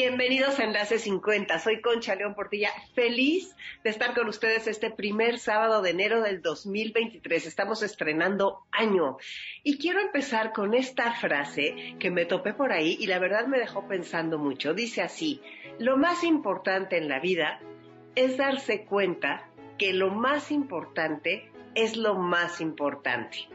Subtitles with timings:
[0.00, 1.58] Bienvenidos a Enlace 50.
[1.58, 6.40] Soy Concha León Portilla, feliz de estar con ustedes este primer sábado de enero del
[6.40, 7.44] 2023.
[7.44, 9.16] Estamos estrenando año
[9.64, 13.58] y quiero empezar con esta frase que me topé por ahí y la verdad me
[13.58, 14.72] dejó pensando mucho.
[14.72, 15.42] Dice así,
[15.80, 17.60] lo más importante en la vida
[18.14, 23.48] es darse cuenta que lo más importante es lo más importante.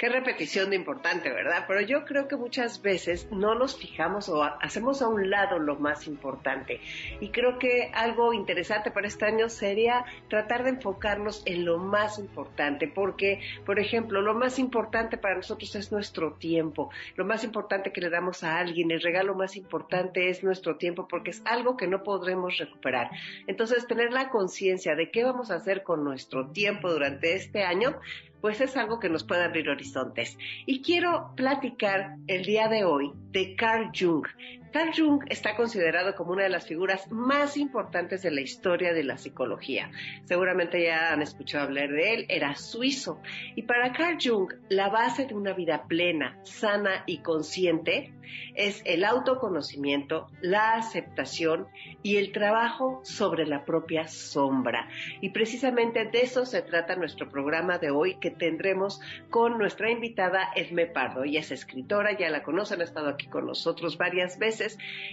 [0.00, 1.66] Qué repetición de importante, ¿verdad?
[1.68, 5.76] Pero yo creo que muchas veces no nos fijamos o hacemos a un lado lo
[5.76, 6.80] más importante.
[7.20, 12.18] Y creo que algo interesante para este año sería tratar de enfocarnos en lo más
[12.18, 16.88] importante, porque, por ejemplo, lo más importante para nosotros es nuestro tiempo.
[17.16, 21.08] Lo más importante que le damos a alguien, el regalo más importante es nuestro tiempo,
[21.08, 23.10] porque es algo que no podremos recuperar.
[23.46, 28.00] Entonces, tener la conciencia de qué vamos a hacer con nuestro tiempo durante este año
[28.40, 30.38] pues es algo que nos puede abrir horizontes.
[30.66, 34.26] Y quiero platicar el día de hoy de Carl Jung.
[34.72, 39.02] Carl Jung está considerado como una de las figuras más importantes de la historia de
[39.02, 39.90] la psicología.
[40.24, 43.20] Seguramente ya han escuchado hablar de él, era suizo.
[43.56, 48.12] Y para Carl Jung, la base de una vida plena, sana y consciente
[48.54, 51.66] es el autoconocimiento, la aceptación
[52.02, 54.88] y el trabajo sobre la propia sombra.
[55.20, 60.50] Y precisamente de eso se trata nuestro programa de hoy que tendremos con nuestra invitada
[60.54, 61.24] Edme Pardo.
[61.24, 64.59] Ella es escritora, ya la conocen, ha estado aquí con nosotros varias veces.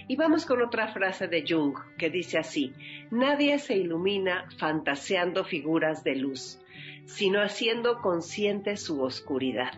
[0.06, 2.72] Y vamos con otra frase de Jung que dice así,
[3.10, 6.60] nadie se ilumina fantaseando figuras de luz,
[7.06, 9.72] sino haciendo consciente su oscuridad.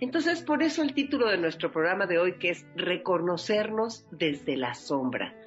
[0.00, 4.74] Entonces, por eso el título de nuestro programa de hoy, que es Reconocernos desde la
[4.74, 5.37] sombra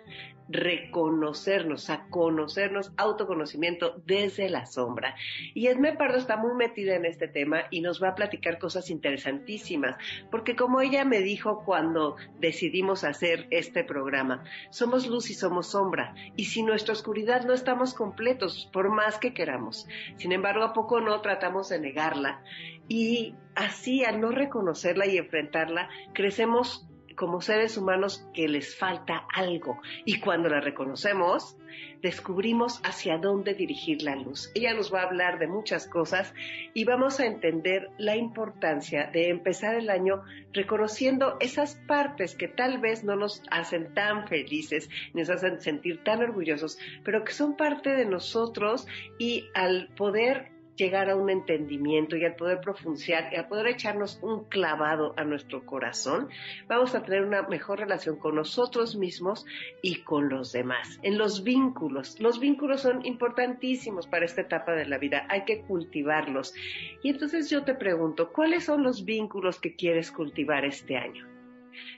[0.50, 5.16] reconocernos, a conocernos, autoconocimiento desde la sombra.
[5.54, 8.90] Y Esme Pardo está muy metida en este tema y nos va a platicar cosas
[8.90, 9.98] interesantísimas,
[10.30, 16.14] porque como ella me dijo cuando decidimos hacer este programa, somos luz y somos sombra,
[16.36, 19.88] y sin nuestra oscuridad no estamos completos, por más que queramos.
[20.18, 22.44] Sin embargo, a poco no tratamos de negarla
[22.88, 29.80] y así al no reconocerla y enfrentarla, crecemos como seres humanos que les falta algo
[30.06, 31.58] y cuando la reconocemos,
[32.02, 34.52] descubrimos hacia dónde dirigir la luz.
[34.56, 36.34] Ella nos va a hablar de muchas cosas
[36.74, 40.24] y vamos a entender la importancia de empezar el año
[40.54, 46.22] reconociendo esas partes que tal vez no nos hacen tan felices, nos hacen sentir tan
[46.22, 52.26] orgullosos, pero que son parte de nosotros y al poder llegar a un entendimiento y
[52.26, 56.30] al poder profundizar y al poder echarnos un clavado a nuestro corazón,
[56.68, 59.46] vamos a tener una mejor relación con nosotros mismos
[59.84, 61.00] y con los demás.
[61.04, 65.62] En los vínculos, los vínculos son importantísimos para esta etapa de la vida, hay que
[65.62, 66.56] cultivarlos.
[67.04, 71.41] Y entonces yo te pregunto, ¿cuáles son los vínculos que quieres cultivar este año?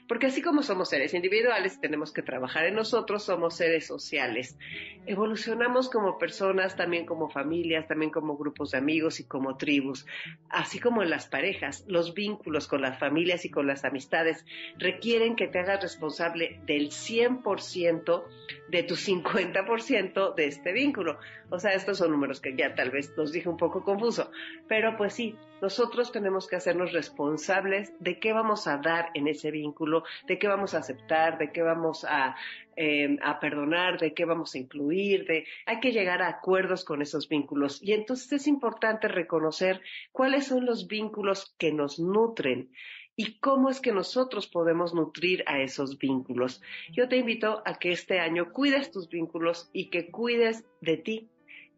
[0.08, 4.58] Porque así como somos seres individuales, tenemos que trabajar en nosotros, somos seres sociales.
[5.06, 10.06] Evolucionamos como personas, también como familias, también como grupos de amigos y como tribus.
[10.50, 14.44] Así como en las parejas, los vínculos con las familias y con las amistades
[14.76, 18.24] requieren que te hagas responsable del 100%
[18.68, 21.18] de tu 50% de este vínculo.
[21.50, 24.30] O sea, estos son números que ya tal vez los dije un poco confuso,
[24.68, 29.50] pero pues sí, nosotros tenemos que hacernos responsables de qué vamos a dar en ese
[29.50, 32.36] vínculo, de qué vamos a aceptar, de qué vamos a,
[32.76, 37.02] eh, a perdonar, de qué vamos a incluir, de hay que llegar a acuerdos con
[37.02, 37.82] esos vínculos.
[37.82, 39.80] Y entonces es importante reconocer
[40.12, 42.70] cuáles son los vínculos que nos nutren
[43.16, 46.60] y cómo es que nosotros podemos nutrir a esos vínculos.
[46.92, 51.28] Yo te invito a que este año cuides tus vínculos y que cuides de ti,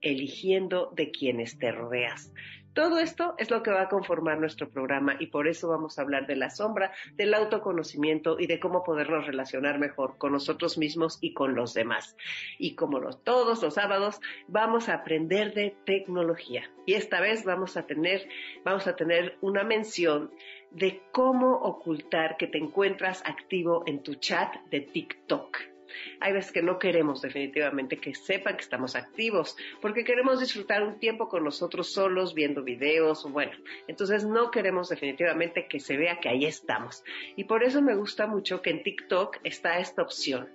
[0.00, 2.32] eligiendo de quienes te rodeas.
[2.76, 6.02] Todo esto es lo que va a conformar nuestro programa y por eso vamos a
[6.02, 11.16] hablar de la sombra, del autoconocimiento y de cómo podernos relacionar mejor con nosotros mismos
[11.22, 12.18] y con los demás.
[12.58, 16.70] Y como todos los sábados, vamos a aprender de tecnología.
[16.84, 18.28] Y esta vez vamos a tener,
[18.62, 20.30] vamos a tener una mención
[20.70, 25.75] de cómo ocultar que te encuentras activo en tu chat de TikTok.
[26.20, 30.98] Hay veces que no queremos definitivamente que sepan que estamos activos, porque queremos disfrutar un
[30.98, 33.52] tiempo con nosotros solos viendo videos, bueno,
[33.88, 37.04] entonces no queremos definitivamente que se vea que ahí estamos.
[37.36, 40.48] Y por eso me gusta mucho que en TikTok está esta opción.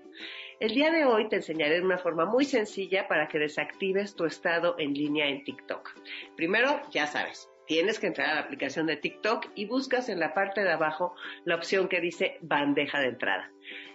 [0.59, 4.75] El día de hoy te enseñaré una forma muy sencilla para que desactives tu estado
[4.77, 5.89] en línea en TikTok.
[6.35, 10.35] Primero, ya sabes, tienes que entrar a la aplicación de TikTok y buscas en la
[10.35, 13.51] parte de abajo la opción que dice bandeja de entrada.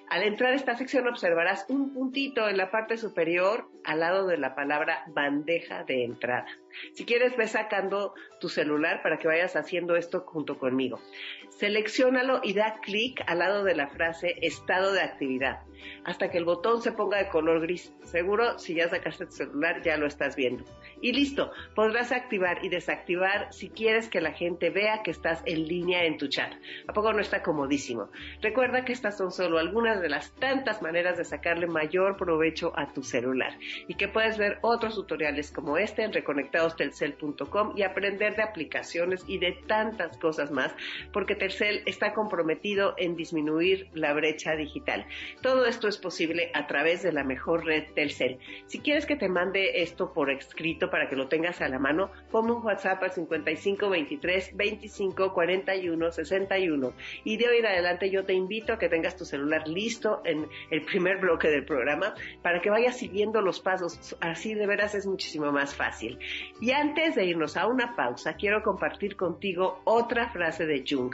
[0.08, 4.36] Al entrar a esta sección observarás un puntito en la parte superior al lado de
[4.36, 6.46] la palabra bandeja de entrada.
[6.92, 11.00] Si quieres, ve sacando tu celular para que vayas haciendo esto junto conmigo.
[11.48, 15.60] Selecciónalo y da clic al lado de la frase estado de actividad
[16.04, 17.92] hasta que el botón se ponga de color gris.
[18.04, 20.64] Seguro, si ya sacaste tu celular, ya lo estás viendo.
[21.00, 25.66] Y listo, podrás activar y desactivar si quieres que la gente vea que estás en
[25.66, 26.52] línea en tu chat.
[26.86, 28.08] ¿A poco no está comodísimo?
[28.40, 32.92] Recuerda que estas son solo algunas de las tantas maneras de sacarle mayor provecho a
[32.92, 33.56] tu celular
[33.88, 39.38] y que puedes ver otros tutoriales como este en reconectadostelcel.com y aprender de aplicaciones y
[39.38, 40.74] de tantas cosas más,
[41.12, 45.06] porque Telcel está comprometido en disminuir la brecha digital.
[45.40, 48.38] Todo esto es posible a través de la mejor red Telcel.
[48.66, 52.10] Si quieres que te mande esto por escrito para que lo tengas a la mano,
[52.30, 56.92] ponme un WhatsApp al 55 23 25 41 61
[57.24, 60.46] y de hoy en adelante yo te invito a que tengas tu celular listo en
[60.70, 64.16] el primer bloque del programa para que vayas siguiendo los pasos.
[64.20, 66.20] Así de veras es muchísimo más fácil.
[66.60, 71.12] Y antes de irnos a una pausa, quiero compartir contigo otra frase de Jung.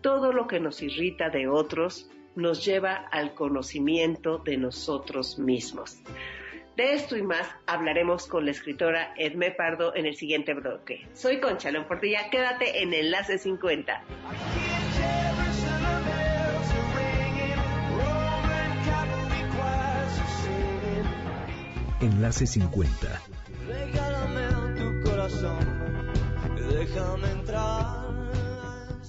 [0.00, 6.02] Todo lo que nos irrita de otros nos lleva al conocimiento de nosotros mismos.
[6.76, 11.06] De esto y más hablaremos con la escritora Edme Pardo en el siguiente bloque.
[11.12, 14.02] Soy Concha León Portilla, quédate en Enlace 50.
[22.00, 23.20] Enlace 50.
[24.76, 25.58] tu corazón,
[26.70, 27.99] déjame entrar.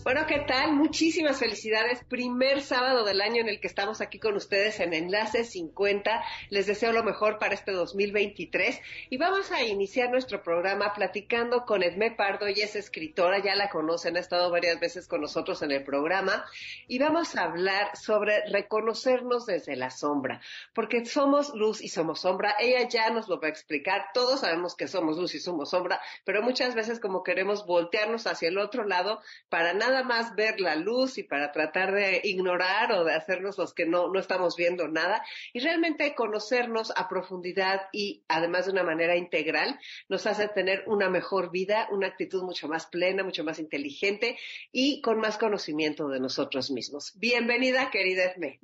[0.03, 0.73] Bueno, ¿qué tal?
[0.73, 2.03] Muchísimas felicidades.
[2.05, 6.23] Primer sábado del año en el que estamos aquí con ustedes en Enlace 50.
[6.49, 8.81] Les deseo lo mejor para este 2023
[9.11, 12.47] y vamos a iniciar nuestro programa platicando con Edmé Pardo.
[12.47, 16.45] Ella es escritora, ya la conocen, ha estado varias veces con nosotros en el programa
[16.87, 20.41] y vamos a hablar sobre reconocernos desde la sombra,
[20.73, 22.55] porque somos luz y somos sombra.
[22.59, 24.05] Ella ya nos lo va a explicar.
[24.15, 28.49] Todos sabemos que somos luz y somos sombra, pero muchas veces como queremos voltearnos hacia
[28.49, 32.93] el otro lado para nada nada más ver la luz y para tratar de ignorar
[32.93, 35.23] o de hacernos los que no, no estamos viendo nada
[35.53, 39.77] y realmente conocernos a profundidad y además de una manera integral
[40.07, 44.37] nos hace tener una mejor vida, una actitud mucho más plena, mucho más inteligente
[44.71, 47.11] y con más conocimiento de nosotros mismos.
[47.15, 48.59] Bienvenida, querida Esme.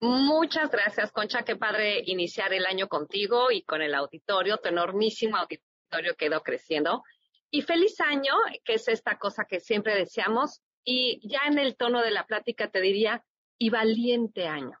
[0.00, 1.42] Muchas gracias, Concha.
[1.42, 6.42] Qué padre iniciar el año contigo y con el auditorio, tu enormísimo auditorio que ido
[6.42, 7.02] creciendo.
[7.50, 8.34] Y feliz año,
[8.64, 10.60] que es esta cosa que siempre deseamos.
[10.84, 13.24] Y ya en el tono de la plática te diría,
[13.58, 14.78] y valiente año.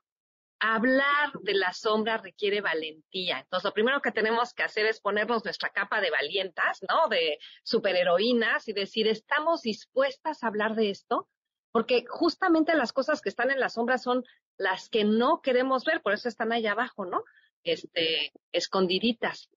[0.60, 3.40] Hablar de la sombra requiere valentía.
[3.40, 7.08] Entonces, lo primero que tenemos que hacer es ponernos nuestra capa de valientas, ¿no?
[7.08, 11.28] De superheroínas y decir, ¿estamos dispuestas a hablar de esto?
[11.70, 14.24] Porque justamente las cosas que están en la sombra son
[14.56, 17.22] las que no queremos ver, por eso están allá abajo, ¿no?
[17.62, 19.48] Este, escondiditas.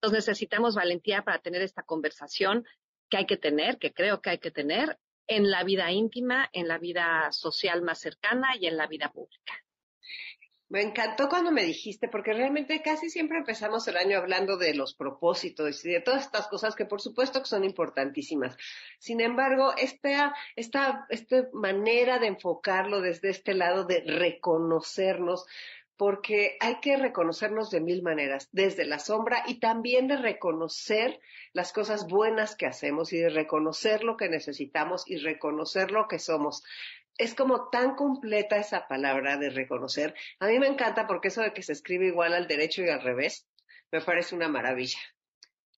[0.00, 2.64] Entonces necesitamos valentía para tener esta conversación
[3.10, 6.68] que hay que tener, que creo que hay que tener en la vida íntima, en
[6.68, 9.54] la vida social más cercana y en la vida pública.
[10.70, 14.94] Me encantó cuando me dijiste, porque realmente casi siempre empezamos el año hablando de los
[14.94, 18.54] propósitos y de todas estas cosas que por supuesto que son importantísimas.
[18.98, 25.46] Sin embargo, esta, esta, esta manera de enfocarlo desde este lado de reconocernos,
[25.98, 31.20] porque hay que reconocernos de mil maneras, desde la sombra y también de reconocer
[31.52, 36.20] las cosas buenas que hacemos y de reconocer lo que necesitamos y reconocer lo que
[36.20, 36.62] somos.
[37.18, 40.14] Es como tan completa esa palabra de reconocer.
[40.38, 43.02] A mí me encanta porque eso de que se escribe igual al derecho y al
[43.02, 43.48] revés,
[43.90, 45.00] me parece una maravilla.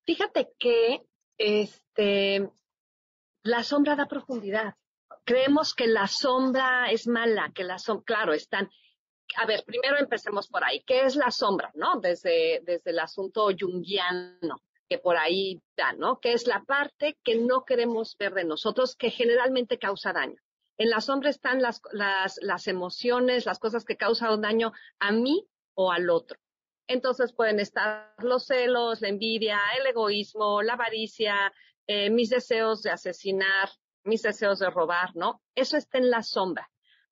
[0.05, 1.01] Fíjate que
[1.39, 2.47] este
[3.43, 4.75] la sombra da profundidad.
[5.25, 8.69] Creemos que la sombra es mala, que la sombra, claro, están
[9.37, 10.83] a ver, primero empecemos por ahí.
[10.87, 12.01] ¿Qué es la sombra, no?
[12.01, 16.19] Desde, desde el asunto junguiano, que por ahí da, ¿no?
[16.21, 20.41] ¿Qué es la parte que no queremos ver de nosotros, que generalmente causa daño?
[20.79, 25.47] En la sombra están las, las, las emociones, las cosas que causan daño a mí
[25.75, 26.39] o al otro.
[26.89, 31.53] Entonces pueden estar los celos, la envidia, el egoísmo, la avaricia,
[31.87, 33.69] eh, mis deseos de asesinar,
[34.05, 35.43] mis deseos de robar, ¿no?
[35.55, 36.69] Eso está en la sombra.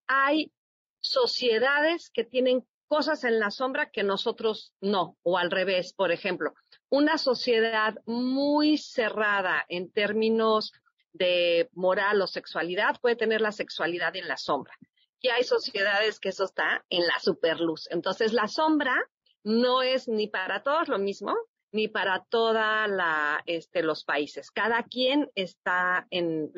[0.07, 0.51] Hay
[1.01, 6.55] sociedades que tienen cosas en la sombra que nosotros no, o al revés, por ejemplo,
[6.89, 10.73] una sociedad muy cerrada en términos
[11.13, 14.75] de moral o sexualidad puede tener la sexualidad en la sombra.
[15.21, 17.89] Y hay sociedades que eso está en la superluz.
[17.91, 18.95] Entonces, la sombra
[19.43, 21.35] no es ni para todos lo mismo,
[21.73, 24.51] ni para toda la este, los países.
[24.51, 26.51] Cada quien está en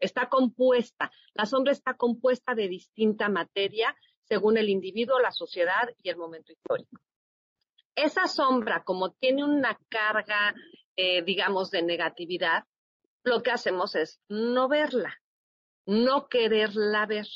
[0.00, 1.10] está compuesta.
[1.34, 6.52] La sombra está compuesta de distinta materia según el individuo, la sociedad y el momento
[6.52, 7.00] histórico.
[7.94, 10.54] Esa sombra, como tiene una carga,
[10.96, 12.64] eh, digamos, de negatividad,
[13.24, 15.20] lo que hacemos es no verla,
[15.86, 17.26] no quererla ver.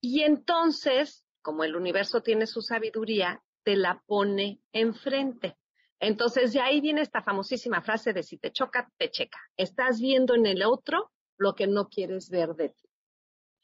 [0.00, 5.56] Y entonces, como el universo tiene su sabiduría, te la pone enfrente.
[6.02, 9.38] Entonces, de ahí viene esta famosísima frase de si te choca, te checa.
[9.56, 12.88] Estás viendo en el otro lo que no quieres ver de ti.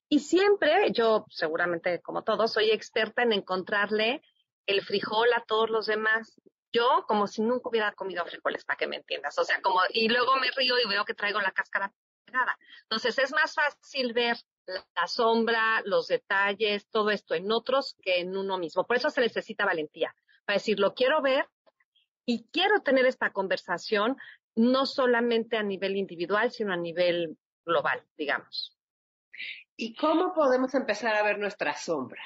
[0.09, 4.23] Y siempre, yo seguramente como todos, soy experta en encontrarle
[4.67, 6.41] el frijol a todos los demás.
[6.73, 9.37] Yo como si nunca hubiera comido frijoles, para que me entiendas.
[9.37, 11.93] O sea, como, y luego me río y veo que traigo la cáscara
[12.25, 12.57] pegada.
[12.83, 14.37] Entonces es más fácil ver
[14.95, 18.87] la sombra, los detalles, todo esto en otros que en uno mismo.
[18.87, 20.15] Por eso se necesita valentía,
[20.45, 21.49] para decir, lo quiero ver
[22.29, 24.19] y quiero tener esta conversación
[24.55, 28.77] no solamente a nivel individual, sino a nivel global, digamos.
[29.77, 32.21] ¿Y cómo podemos empezar a ver nuestra sombra?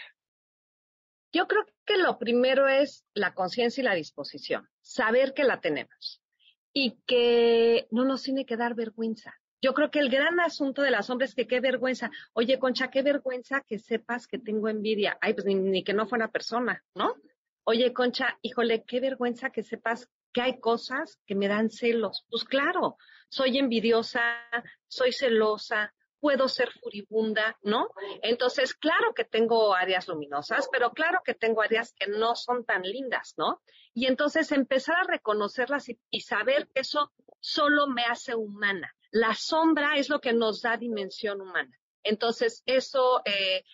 [1.33, 6.21] Yo creo que lo primero es la conciencia y la disposición, saber que la tenemos
[6.73, 9.41] y que no nos tiene que dar vergüenza.
[9.61, 12.11] Yo creo que el gran asunto de la sombra es que qué vergüenza.
[12.33, 15.17] Oye, Concha, qué vergüenza que sepas que tengo envidia.
[15.21, 17.15] Ay, pues ni, ni que no fuera persona, ¿no?
[17.65, 22.25] Oye, Concha, híjole, qué vergüenza que sepas que hay cosas que me dan celos.
[22.31, 22.97] Pues claro,
[23.29, 24.21] soy envidiosa,
[24.89, 27.89] soy celosa, puedo ser furibunda, ¿no?
[28.23, 32.83] Entonces, claro que tengo áreas luminosas, pero claro que tengo áreas que no son tan
[32.83, 33.61] lindas, ¿no?
[33.93, 38.95] Y entonces empezar a reconocerlas y, saber que eso solo me hace humana.
[39.11, 41.77] La sombra es lo que nos da dimensión humana.
[42.05, 43.65] Entonces, eso eh,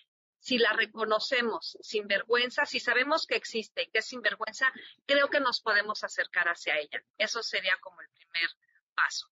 [0.49, 4.73] si la reconocemos sin vergüenza, si sabemos que existe y que es sin vergüenza,
[5.05, 7.03] creo que nos podemos acercar hacia ella.
[7.19, 8.49] Eso sería como el primer
[8.95, 9.29] paso.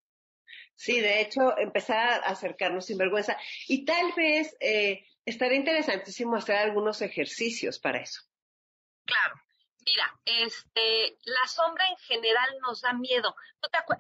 [0.75, 3.38] Sí, de hecho, empezar a acercarnos sin vergüenza.
[3.66, 8.20] Y tal vez eh, estaría interesantísimo hacer algunos ejercicios para eso.
[9.06, 9.40] Claro.
[9.87, 13.35] Mira, este, la sombra en general nos da miedo.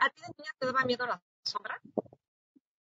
[0.00, 1.80] ¿A ti de niña te daba miedo la sombra?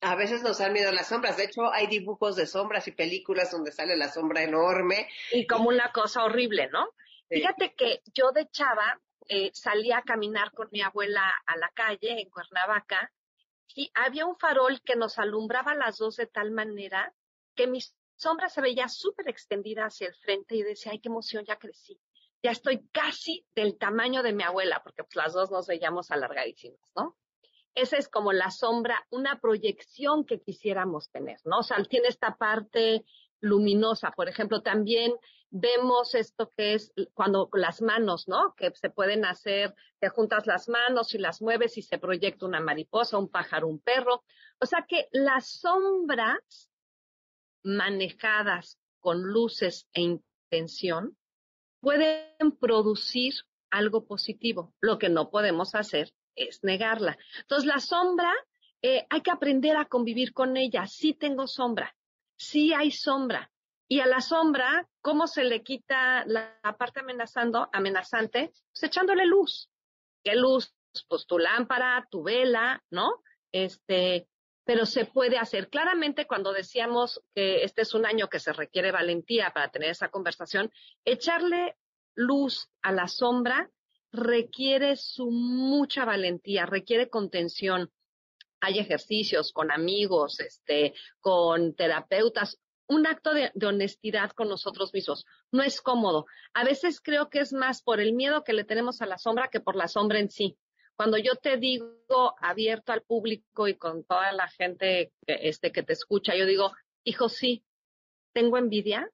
[0.03, 1.37] A veces nos dan miedo las sombras.
[1.37, 5.09] De hecho, hay dibujos de sombras y películas donde sale la sombra enorme.
[5.33, 6.89] Y como una cosa horrible, ¿no?
[7.29, 12.21] Fíjate que yo de chava eh, salía a caminar con mi abuela a la calle
[12.21, 13.11] en Cuernavaca
[13.75, 17.15] y había un farol que nos alumbraba las dos de tal manera
[17.55, 17.81] que mi
[18.17, 21.99] sombra se veía súper extendida hacia el frente y decía, ay, qué emoción, ya crecí.
[22.43, 26.81] Ya estoy casi del tamaño de mi abuela, porque pues las dos nos veíamos alargadísimas,
[26.97, 27.17] ¿no?
[27.75, 31.59] Esa es como la sombra, una proyección que quisiéramos tener, ¿no?
[31.59, 33.05] O sea, tiene esta parte
[33.41, 34.13] luminosa.
[34.13, 35.15] Por ejemplo, también
[35.51, 38.55] vemos esto que es cuando las manos, ¿no?
[38.57, 42.61] Que se pueden hacer, que juntas las manos y las mueves y se proyecta una
[42.61, 44.25] mariposa, un pájaro, un perro.
[44.61, 46.71] O sea que las sombras
[47.63, 51.17] manejadas con luces e intención
[51.81, 53.35] pueden producir
[53.71, 54.73] algo positivo.
[54.81, 57.17] Lo que no podemos hacer es negarla.
[57.41, 58.33] Entonces, la sombra,
[58.83, 60.87] eh, hay que aprender a convivir con ella.
[60.87, 61.95] Sí tengo sombra,
[62.37, 63.51] sí hay sombra.
[63.89, 68.53] Y a la sombra, ¿cómo se le quita la, parte amenazando, amenazante?
[68.73, 69.69] Pues echándole luz.
[70.25, 70.75] ¿Qué luz?
[71.09, 73.23] Pues tu lámpara, tu vela, ¿no?
[73.53, 74.29] Este,
[74.65, 75.69] pero se puede hacer.
[75.69, 80.09] Claramente, cuando decíamos que este es un año que se requiere valentía para tener esa
[80.09, 80.73] conversación,
[81.05, 81.77] echarle
[82.15, 83.71] luz a la sombra
[84.13, 87.91] requiere su mucha valentía, requiere contención.
[88.61, 95.25] Hay ejercicios con amigos, este, con terapeutas, un acto de, honestidad con nosotros mismos.
[95.51, 96.27] No es cómodo.
[96.53, 99.49] A veces creo que es más por el miedo que le tenemos a la sombra
[99.49, 100.59] que por la sombra en sí.
[100.95, 105.83] Cuando yo te digo abierto al público y con toda la gente que, este, que
[105.83, 106.71] te escucha, yo digo,
[107.03, 107.65] hijo, sí,
[108.33, 109.11] tengo envidia,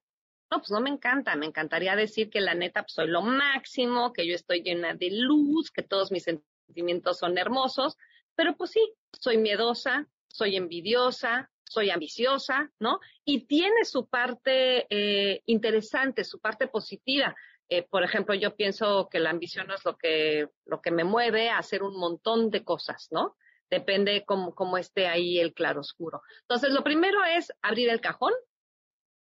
[0.51, 4.13] no, pues no me encanta, me encantaría decir que la neta pues, soy lo máximo,
[4.13, 7.97] que yo estoy llena de luz, que todos mis sentimientos son hermosos,
[8.35, 12.99] pero pues sí, soy miedosa, soy envidiosa, soy ambiciosa, ¿no?
[13.23, 17.35] Y tiene su parte eh, interesante, su parte positiva.
[17.69, 21.49] Eh, por ejemplo, yo pienso que la ambición es lo que, lo que me mueve
[21.49, 23.37] a hacer un montón de cosas, ¿no?
[23.69, 26.23] Depende cómo, cómo esté ahí el claroscuro.
[26.41, 28.33] Entonces, lo primero es abrir el cajón,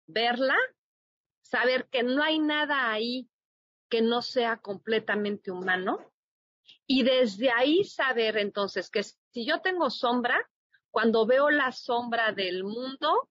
[0.08, 0.58] verla,
[1.41, 3.29] saber que no hay nada ahí
[3.89, 6.12] que no sea completamente humano
[6.88, 10.50] y desde ahí saber entonces que si yo tengo sombra,
[10.89, 13.29] cuando veo la sombra del mundo,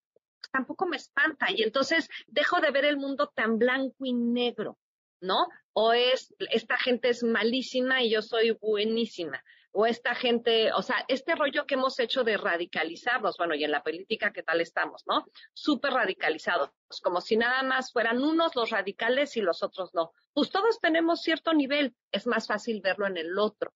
[0.53, 4.79] tampoco me espanta y entonces dejo de ver el mundo tan blanco y negro,
[5.21, 5.47] ¿no?
[5.73, 11.05] O es, esta gente es malísima y yo soy buenísima o esta gente, o sea,
[11.09, 15.05] este rollo que hemos hecho de radicalizarnos, bueno, y en la política, ¿qué tal estamos,
[15.07, 15.27] no?
[15.55, 16.71] Súper radicalizados,
[17.03, 20.13] como si nada más fueran unos los radicales y los otros no.
[20.33, 23.73] Pues todos tenemos cierto nivel, es más fácil verlo en el otro,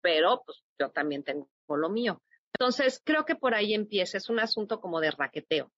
[0.00, 2.20] pero pues yo también tengo lo mío.
[2.54, 5.72] Entonces, creo que por ahí empieza, es un asunto como de raqueteo.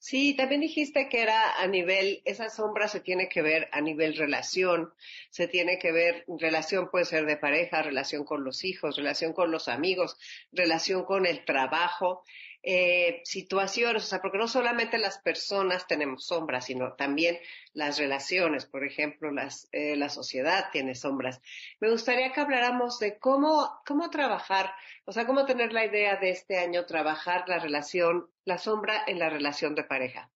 [0.00, 4.16] Sí, también dijiste que era a nivel, esa sombra se tiene que ver a nivel
[4.16, 4.94] relación,
[5.30, 9.50] se tiene que ver, relación puede ser de pareja, relación con los hijos, relación con
[9.50, 10.16] los amigos,
[10.52, 12.22] relación con el trabajo,
[12.62, 17.38] eh, situaciones, o sea, porque no solamente las personas tenemos sombras, sino también
[17.72, 21.40] las relaciones, por ejemplo, las, eh, la sociedad tiene sombras.
[21.80, 24.72] Me gustaría que habláramos de cómo, cómo trabajar,
[25.04, 29.18] o sea, cómo tener la idea de este año, trabajar la relación, la sombra en
[29.18, 30.30] la relación de pareja.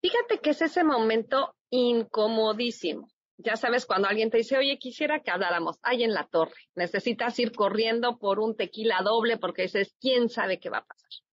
[0.00, 3.08] Fíjate que es ese momento incomodísimo.
[3.36, 7.38] Ya sabes, cuando alguien te dice, oye, quisiera que habláramos, ahí en la torre, necesitas
[7.38, 11.23] ir corriendo por un tequila doble porque dices, ¿quién sabe qué va a pasar?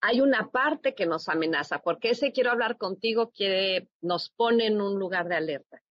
[0.00, 4.80] Hay una parte que nos amenaza, porque ese quiero hablar contigo quiere, nos pone en
[4.80, 5.82] un lugar de alerta.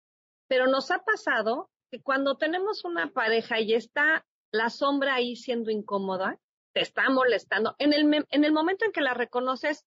[0.46, 5.70] Pero nos ha pasado que cuando tenemos una pareja y está la sombra ahí siendo
[5.70, 6.38] incómoda,
[6.72, 9.84] te está molestando, en el, en el momento en que la reconoces,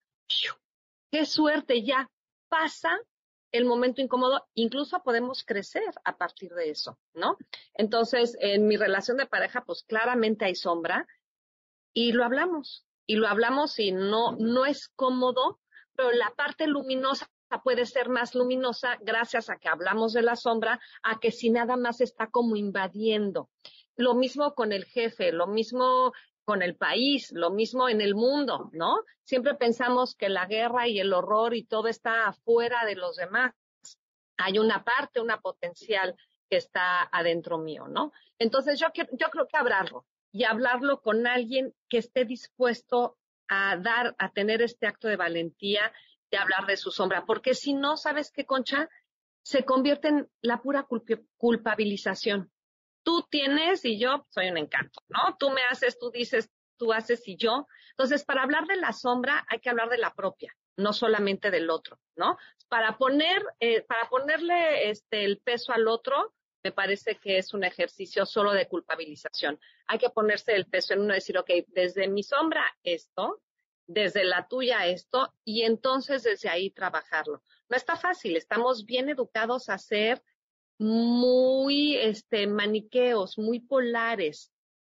[1.12, 2.10] qué suerte, ya
[2.48, 3.00] pasa
[3.52, 7.38] el momento incómodo, incluso podemos crecer a partir de eso, ¿no?
[7.74, 11.08] Entonces, en mi relación de pareja, pues claramente hay sombra
[11.94, 15.60] y lo hablamos y lo hablamos y no, no es cómodo,
[15.96, 17.30] pero la parte luminosa
[17.60, 21.76] puede ser más luminosa gracias a que hablamos de la sombra, a que si nada
[21.76, 23.50] más está como invadiendo.
[23.96, 26.14] Lo mismo con el jefe, lo mismo
[26.46, 29.04] con el país, lo mismo en el mundo, ¿no?
[29.24, 33.54] Siempre pensamos que la guerra y el horror y todo está afuera de los demás.
[34.38, 36.16] Hay una parte, una potencial
[36.50, 38.12] que está adentro mío, ¿no?
[38.40, 43.18] Entonces yo, yo creo que hablarlo, y hablarlo con alguien que esté dispuesto
[43.48, 45.92] a dar, a tener este acto de valentía
[46.32, 48.90] de hablar de su sombra, porque si no, ¿sabes qué, Concha?
[49.44, 50.88] Se convierte en la pura
[51.38, 52.52] culpabilización.
[53.04, 55.36] Tú tienes y yo soy un encanto, ¿no?
[55.38, 57.68] Tú me haces, tú dices, tú haces y yo.
[57.92, 61.70] Entonces, para hablar de la sombra hay que hablar de la propia, no solamente del
[61.70, 62.38] otro, ¿no?
[62.70, 67.64] Para poner, eh, para ponerle este el peso al otro, me parece que es un
[67.64, 69.60] ejercicio solo de culpabilización.
[69.88, 73.42] Hay que ponerse el peso en uno y decir, ok, desde mi sombra esto,
[73.88, 77.44] desde la tuya esto, y entonces desde ahí trabajarlo.
[77.70, 80.24] No está fácil, estamos bien educados a ser
[80.78, 84.52] muy este, maniqueos, muy polares,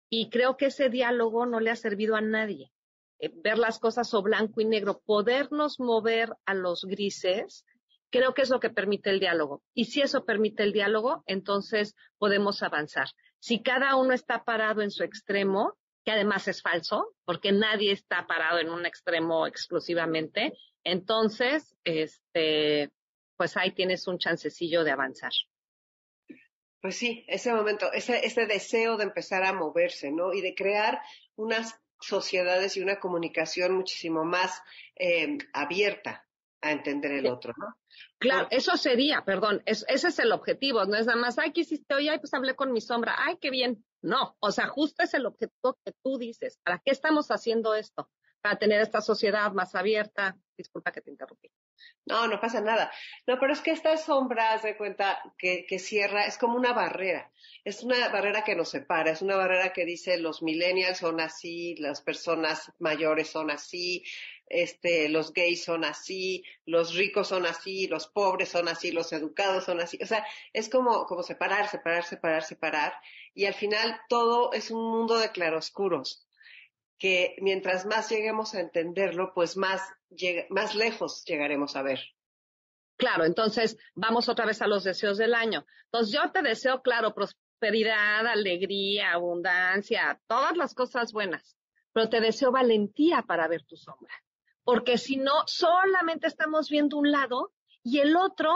[0.10, 2.72] y creo que ese diálogo no le ha servido a nadie.
[3.20, 7.66] Eh, ver las cosas o blanco y negro, podernos mover a los grises,
[8.12, 9.64] Creo que es lo que permite el diálogo.
[9.74, 13.08] Y si eso permite el diálogo, entonces podemos avanzar.
[13.40, 18.28] Si cada uno está parado en su extremo, que además es falso, porque nadie está
[18.28, 22.92] parado en un extremo exclusivamente, entonces, este,
[23.38, 25.32] pues ahí tienes un chancecillo de avanzar.
[26.82, 30.34] Pues sí, ese momento, ese, ese deseo de empezar a moverse, ¿no?
[30.34, 31.00] Y de crear
[31.36, 34.62] unas sociedades y una comunicación muchísimo más
[34.96, 36.28] eh, abierta
[36.62, 37.78] a entender el otro, ¿no?
[38.22, 41.96] Claro, eso sería, perdón, ese es el objetivo, no es nada más, ay, ¿qué hiciste
[41.96, 42.08] hoy?
[42.08, 43.84] Ay, pues hablé con mi sombra, ay, qué bien.
[44.04, 46.60] No, o sea, justo es el objetivo que tú dices.
[46.64, 48.12] ¿Para qué estamos haciendo esto?
[48.42, 50.38] Para tener esta sociedad más abierta.
[50.62, 51.50] Disculpa que te interrumpí.
[52.06, 52.92] No, no pasa nada.
[53.26, 57.32] No, pero es que esta sombra, de cuenta, que, cierra, es como una barrera.
[57.64, 61.76] Es una barrera que nos separa, es una barrera que dice los millennials son así,
[61.78, 64.04] las personas mayores son así,
[64.46, 69.64] este, los gays son así, los ricos son así, los pobres son así, los educados
[69.64, 69.98] son así.
[70.04, 72.94] O sea, es como separar, separar, separar, separar.
[73.34, 76.28] Y al final todo es un mundo de claroscuros
[77.02, 79.82] que mientras más lleguemos a entenderlo, pues más,
[80.50, 82.00] más lejos llegaremos a ver.
[82.96, 85.66] Claro, entonces vamos otra vez a los deseos del año.
[85.86, 91.58] Entonces yo te deseo, claro, prosperidad, alegría, abundancia, todas las cosas buenas,
[91.92, 94.14] pero te deseo valentía para ver tu sombra
[94.64, 98.54] porque si no, solamente estamos viendo un lado y el otro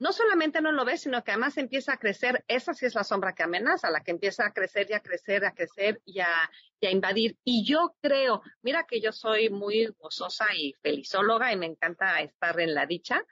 [0.00, 2.44] no solamente no lo ve, sino que además empieza a crecer.
[2.48, 5.44] Esa sí es la sombra que amenaza, la que empieza a crecer y a crecer,
[5.44, 6.28] a crecer y a,
[6.80, 7.36] y a invadir.
[7.44, 12.58] Y yo creo, mira que yo soy muy gozosa y felizóloga y me encanta estar
[12.60, 13.24] en la dicha.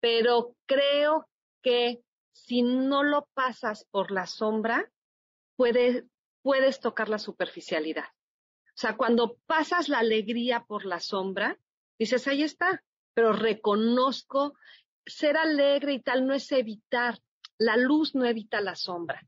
[0.00, 1.28] pero creo
[1.62, 4.90] que si no lo pasas por la sombra,
[5.56, 6.04] puedes,
[6.42, 8.04] puedes tocar la superficialidad.
[8.04, 11.58] O sea, cuando pasas la alegría por la sombra,
[11.98, 12.82] dices, ahí está,
[13.14, 14.54] pero reconozco,
[15.06, 17.18] ser alegre y tal no es evitar,
[17.58, 19.22] la luz no evita la sombra.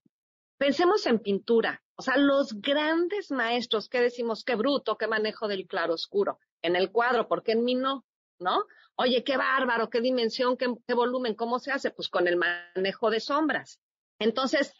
[0.59, 4.45] Pensemos en pintura, o sea, los grandes maestros, ¿qué decimos?
[4.45, 6.39] Qué bruto, qué manejo del claroscuro.
[6.63, 8.05] En el cuadro, ¿por qué en mí no?
[8.39, 8.65] ¿No?
[8.95, 11.91] Oye, qué bárbaro, qué dimensión, qué, qué volumen, ¿cómo se hace?
[11.91, 13.81] Pues con el manejo de sombras.
[14.19, 14.75] Entonces,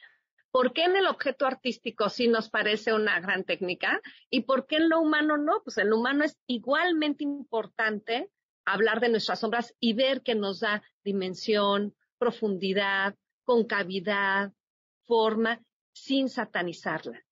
[0.52, 4.02] ¿Por qué en el objeto artístico sí nos parece una gran técnica?
[4.28, 5.62] ¿Y por qué en lo humano no?
[5.64, 8.31] Pues en lo humano es igualmente importante
[8.64, 14.53] hablar de nuestras sombras y ver que nos da dimensión, profundidad, concavidad,
[15.07, 15.61] forma,
[15.92, 17.25] sin satanizarla.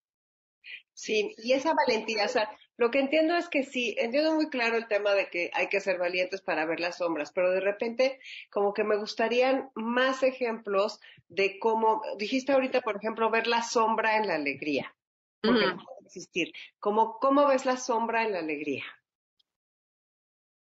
[0.93, 4.77] Sí, y esa valentía, o sea, lo que entiendo es que sí, entiendo muy claro
[4.77, 8.21] el tema de que hay que ser valientes para ver las sombras, pero de repente
[8.51, 14.16] como que me gustarían más ejemplos de cómo, dijiste ahorita, por ejemplo, ver la sombra
[14.16, 14.95] en la alegría,
[15.40, 16.53] porque no puede existir.
[16.79, 18.85] ¿Cómo, ¿Cómo ves la sombra en la alegría?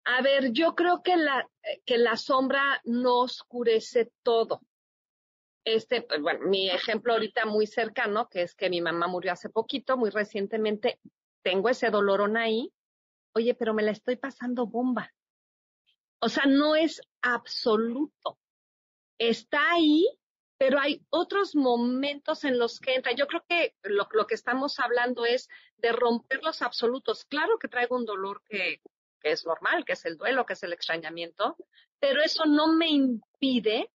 [0.04, 1.48] A ver, yo creo que la,
[1.84, 4.60] que la sombra no oscurece todo.
[5.64, 9.48] Este, pues, bueno, mi ejemplo ahorita muy cercano, que es que mi mamá murió hace
[9.48, 10.98] poquito, muy recientemente,
[11.42, 12.72] tengo ese dolorón ahí,
[13.34, 15.12] oye, pero me la estoy pasando bomba.
[16.20, 18.38] O sea, no es absoluto.
[19.18, 20.06] Está ahí,
[20.56, 23.12] pero hay otros momentos en los que entra.
[23.12, 27.24] Yo creo que lo, que estamos hablando es de romper los absolutos.
[27.24, 28.80] Claro que traigo un dolor que,
[29.22, 31.56] que es normal, que es el duelo, que es el extrañamiento,
[32.00, 33.90] pero eso no me impide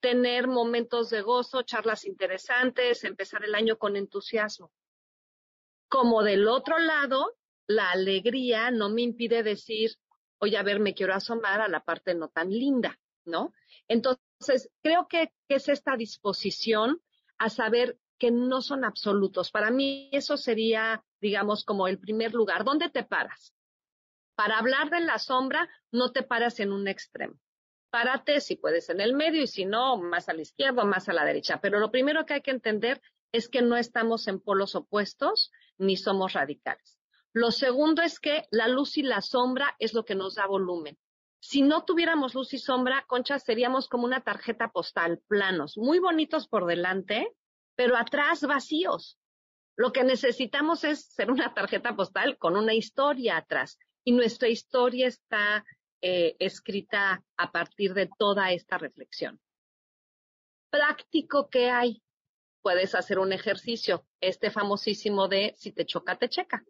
[0.00, 4.70] tener momentos de gozo, charlas interesantes, empezar el año con entusiasmo.
[5.88, 9.96] Como del otro lado, la alegría no me impide decir,
[10.38, 13.52] oye, a ver, me quiero asomar a la parte no tan linda, ¿no?
[13.88, 17.00] Entonces, creo que, es esta disposición
[17.38, 19.50] a saber que no son absolutos.
[19.50, 22.64] Para mí eso sería, digamos, como el primer lugar.
[22.64, 23.54] ¿Dónde te paras?
[24.36, 27.40] Para hablar de la sombra, no te paras en un extremo.
[27.90, 31.08] Párate si puedes en el medio y si no, más a la izquierda o más
[31.08, 31.60] a la derecha.
[31.60, 33.00] Pero lo primero que hay que entender
[33.32, 37.00] es que no estamos en polos opuestos ni somos radicales.
[37.32, 40.98] Lo segundo es que la luz y la sombra es lo que nos da volumen.
[41.40, 46.48] Si no tuviéramos luz y sombra, Concha, seríamos como una tarjeta postal, planos, muy bonitos
[46.48, 47.32] por delante,
[47.74, 49.18] pero atrás vacíos.
[49.76, 53.78] Lo que necesitamos es ser una tarjeta postal con una historia atrás.
[54.06, 55.64] Y nuestra historia está
[56.00, 59.40] eh, escrita a partir de toda esta reflexión.
[60.70, 62.02] Práctico que hay
[62.62, 66.64] puedes hacer un ejercicio, este famosísimo de si te choca, te checa.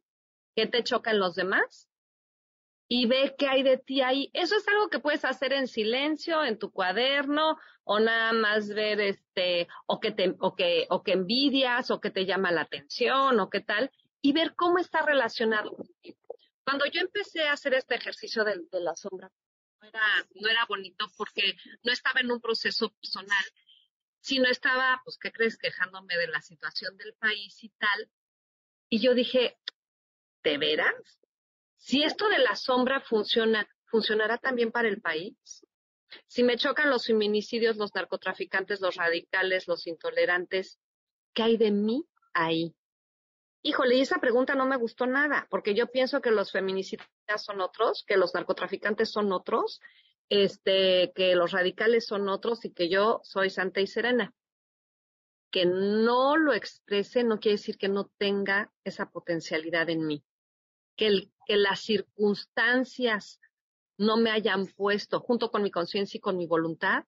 [0.54, 1.90] ¿Qué te choca en los demás?
[2.88, 4.30] Y ve qué hay de ti ahí.
[4.32, 9.00] Eso es algo que puedes hacer en silencio, en tu cuaderno, o nada más ver
[9.00, 13.40] este, o que te, o que, o que envidias, o que te llama la atención,
[13.40, 13.90] o qué tal,
[14.22, 15.76] y ver cómo está relacionado.
[16.66, 19.30] Cuando yo empecé a hacer este ejercicio de, la sombra,
[19.80, 20.02] no era,
[20.34, 23.44] no era bonito porque no estaba en un proceso personal,
[24.18, 25.56] si no estaba, pues, ¿qué crees?
[25.58, 28.10] Quejándome de la situación del país y tal.
[28.88, 29.56] Y yo dije,
[30.42, 31.20] ¿de veras?
[31.76, 35.64] Si esto de la sombra funciona, ¿funcionará también para el país?
[36.26, 40.80] Si me chocan los feminicidios, los narcotraficantes, los radicales, los intolerantes,
[41.32, 42.74] ¿qué hay de mí ahí?
[43.66, 48.04] Híjole, esa pregunta no me gustó nada, porque yo pienso que los feminicidas son otros,
[48.06, 49.80] que los narcotraficantes son otros,
[50.28, 54.32] este, que los radicales son otros y que yo soy santa y serena.
[55.50, 60.22] Que no lo exprese no quiere decir que no tenga esa potencialidad en mí.
[60.94, 63.40] Que, el, que las circunstancias
[63.98, 67.02] no me hayan puesto junto con mi conciencia y con mi voluntad.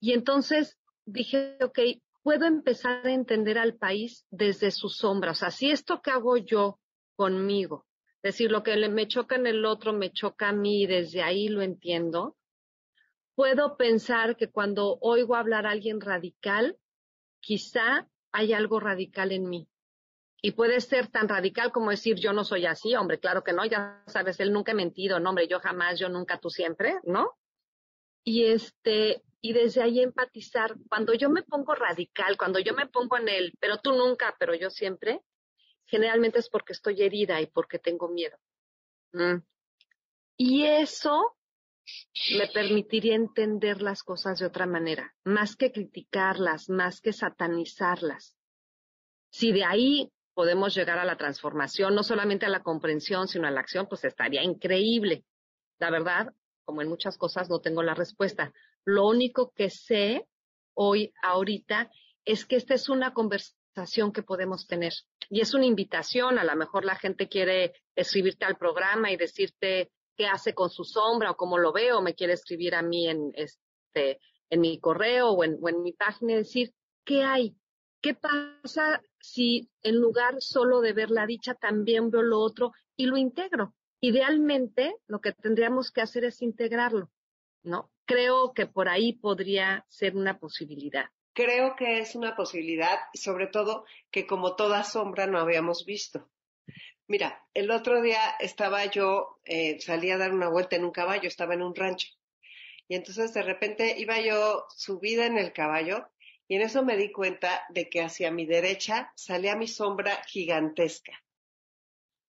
[0.00, 1.78] Y entonces dije, ok,
[2.22, 5.42] puedo empezar a entender al país desde sus sombras.
[5.42, 6.78] Así esto que hago yo
[7.16, 7.86] conmigo,
[8.22, 11.48] decir, lo que me choca en el otro me choca a mí y desde ahí
[11.48, 12.36] lo entiendo,
[13.34, 16.76] puedo pensar que cuando oigo hablar a alguien radical,
[17.40, 19.68] quizá hay algo radical en mí.
[20.44, 23.64] Y puede ser tan radical como decir yo no soy así, hombre, claro que no,
[23.64, 27.36] ya sabes, él nunca ha mentido, no, hombre, yo jamás, yo nunca, tú siempre, ¿no?
[28.24, 33.18] Y este, y desde ahí empatizar, cuando yo me pongo radical, cuando yo me pongo
[33.18, 35.20] en él, pero tú nunca, pero yo siempre,
[35.84, 38.38] generalmente es porque estoy herida y porque tengo miedo.
[39.12, 39.42] Mm.
[40.36, 41.36] Y eso
[42.38, 48.36] me permitiría entender las cosas de otra manera, más que criticarlas, más que satanizarlas.
[49.30, 53.50] Si de ahí podemos llegar a la transformación, no solamente a la comprensión, sino a
[53.50, 55.24] la acción, pues estaría increíble.
[55.80, 56.32] La verdad,
[56.64, 58.52] como en muchas cosas, no tengo la respuesta.
[58.84, 60.26] Lo único que sé
[60.74, 61.90] hoy, ahorita,
[62.24, 64.92] es que esta es una conversación que podemos tener.
[65.28, 69.90] Y es una invitación, a lo mejor la gente quiere escribirte al programa y decirte
[70.16, 73.32] qué hace con su sombra o cómo lo veo, me quiere escribir a mí en,
[73.34, 77.56] este, en mi correo o en, o en mi página y decir, ¿qué hay?
[78.02, 83.06] ¿Qué pasa si en lugar solo de ver la dicha también veo lo otro y
[83.06, 83.74] lo integro?
[84.00, 87.10] Idealmente, lo que tendríamos que hacer es integrarlo,
[87.62, 87.90] ¿no?
[88.04, 91.06] Creo que por ahí podría ser una posibilidad.
[91.34, 96.28] Creo que es una posibilidad, sobre todo que como toda sombra no habíamos visto.
[97.06, 101.28] Mira, el otro día estaba yo, eh, salí a dar una vuelta en un caballo,
[101.28, 102.08] estaba en un rancho.
[102.88, 106.08] Y entonces de repente iba yo subida en el caballo
[106.48, 111.12] y en eso me di cuenta de que hacia mi derecha salía mi sombra gigantesca.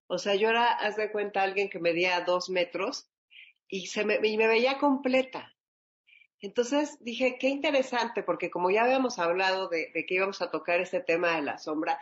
[0.08, 3.10] O sea, yo era, haz de cuenta, alguien que medía dos metros
[3.68, 5.53] y, se me, y me veía completa.
[6.44, 11.00] Entonces dije, qué interesante, porque como ya habíamos hablado de, que íbamos a tocar este
[11.00, 11.98] tema de la sombra,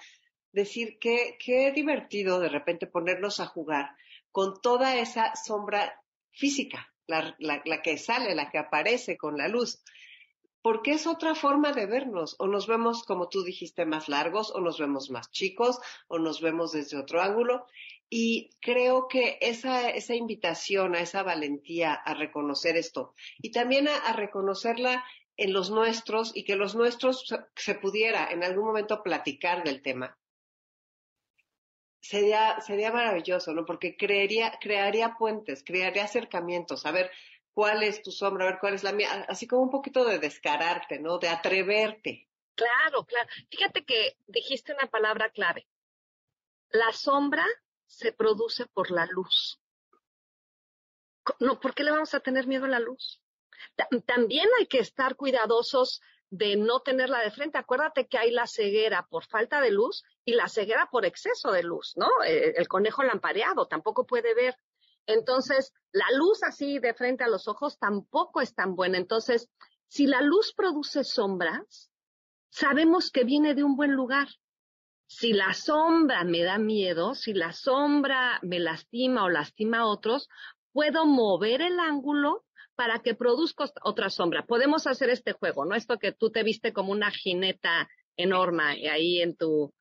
[0.52, 3.92] decir que qué divertido de repente ponernos a jugar
[4.32, 5.94] con toda esa sombra
[6.32, 9.84] física, la, la, que sale, la que aparece con la luz
[10.64, 12.36] porque es otra forma de vernos.
[12.38, 16.40] O nos vemos, como tú dijiste, más largos, o nos vemos más chicos, o nos
[16.40, 17.66] vemos desde otro ángulo.
[18.14, 24.12] Y creo que esa, esa invitación a esa valentía a reconocer esto y también a,
[24.12, 25.06] reconocerla
[25.38, 30.20] en los nuestros y que los nuestros se, pudiera en algún momento platicar del tema,
[32.02, 33.64] sería, sería maravilloso, ¿no?
[33.66, 37.12] Porque crearía, crearía puentes, crearía acercamientos, a ver
[37.54, 40.20] cuál es tu sombra, a ver cuál es la mía, así como un poquito de
[40.20, 41.18] descararte, ¿no?
[41.18, 42.28] De atreverte.
[42.56, 43.30] Claro, claro.
[43.50, 45.66] Fíjate que dijiste una palabra clave.
[46.72, 47.46] La sombra
[47.92, 49.60] se produce por la luz.
[51.40, 53.22] No, ¿por qué le vamos a tener miedo a la luz?
[54.06, 57.58] También hay que estar cuidadosos de no tenerla de frente.
[57.58, 61.64] Acuérdate que hay la ceguera por falta de luz y la ceguera por exceso de
[61.64, 62.08] luz, ¿no?
[62.26, 64.56] Eh, el conejo lampareado tampoco puede ver.
[65.06, 68.98] Entonces, la luz así de frente a los ojos tampoco es tan buena.
[68.98, 69.50] Entonces,
[69.88, 71.92] si la luz produce sombras,
[72.50, 74.30] sabemos que viene de un buen lugar.
[75.14, 80.30] Si la sombra me da miedo, si la sombra me lastima o lastima a otros,
[80.72, 82.46] puedo mover el ángulo
[82.76, 84.46] para que produzca otra sombra.
[84.46, 85.76] Podemos hacer este juego, ¿no?
[85.76, 89.74] Esto que tú te viste como una jineta enorme ahí en tu,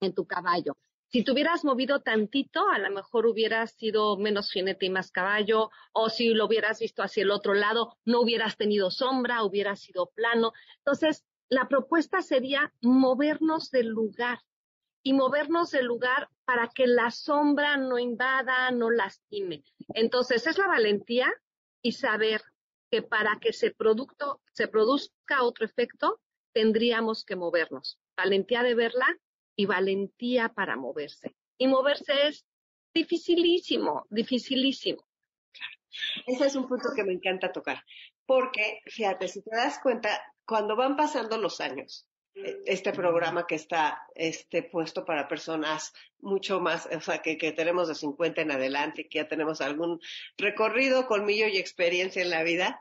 [0.00, 0.78] en tu caballo.
[1.08, 5.70] Si te hubieras movido tantito, a lo mejor hubieras sido menos jinete y más caballo,
[5.92, 10.06] o si lo hubieras visto hacia el otro lado, no hubieras tenido sombra, hubieras sido
[10.06, 10.52] plano.
[10.78, 14.40] Entonces, la propuesta sería movernos del lugar,
[15.04, 19.62] y movernos del lugar para que la sombra no invada, no lastime.
[19.88, 21.30] Entonces, es la valentía
[21.82, 22.42] y saber
[22.90, 26.20] que para que se produzca otro efecto,
[26.52, 28.00] tendríamos que movernos.
[28.16, 29.06] Valentía de verla
[29.54, 31.36] y valentía para moverse.
[31.58, 32.46] Y moverse es
[32.94, 35.06] dificilísimo, dificilísimo.
[36.26, 37.84] Ese es un punto que me encanta tocar,
[38.26, 40.08] porque fíjate, si te das cuenta,
[40.44, 46.86] cuando van pasando los años, este programa que está este, puesto para personas mucho más,
[46.86, 50.00] o sea, que, que, tenemos de 50 en adelante, que ya tenemos algún
[50.36, 52.80] recorrido, colmillo y experiencia en la vida.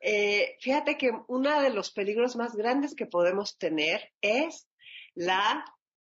[0.00, 4.68] Eh, fíjate que uno de los peligros más grandes que podemos tener es
[5.14, 5.64] la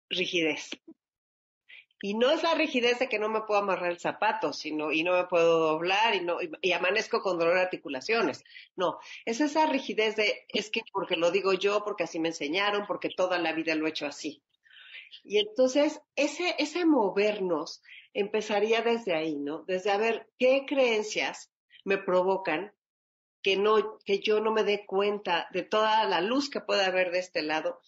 [0.10, 0.70] rigidez.
[2.02, 5.04] Y no es la rigidez de que no me puedo amarrar el zapato, sino, y
[5.04, 8.46] no me puedo doblar y no, y, amanezco con dolor de articulaciones.
[8.76, 12.88] No, es esa rigidez de, es que porque lo digo yo, porque así me enseñaron,
[12.88, 14.42] porque toda la vida lo he hecho así.
[15.24, 17.82] Y entonces, ese, ese movernos
[18.14, 19.64] empezaría desde ahí, ¿no?
[19.68, 21.52] Desde a ver qué creencias
[21.84, 22.74] me provocan
[23.42, 27.12] que no, que yo no me dé cuenta de toda la luz que puede haber
[27.12, 27.82] de este lado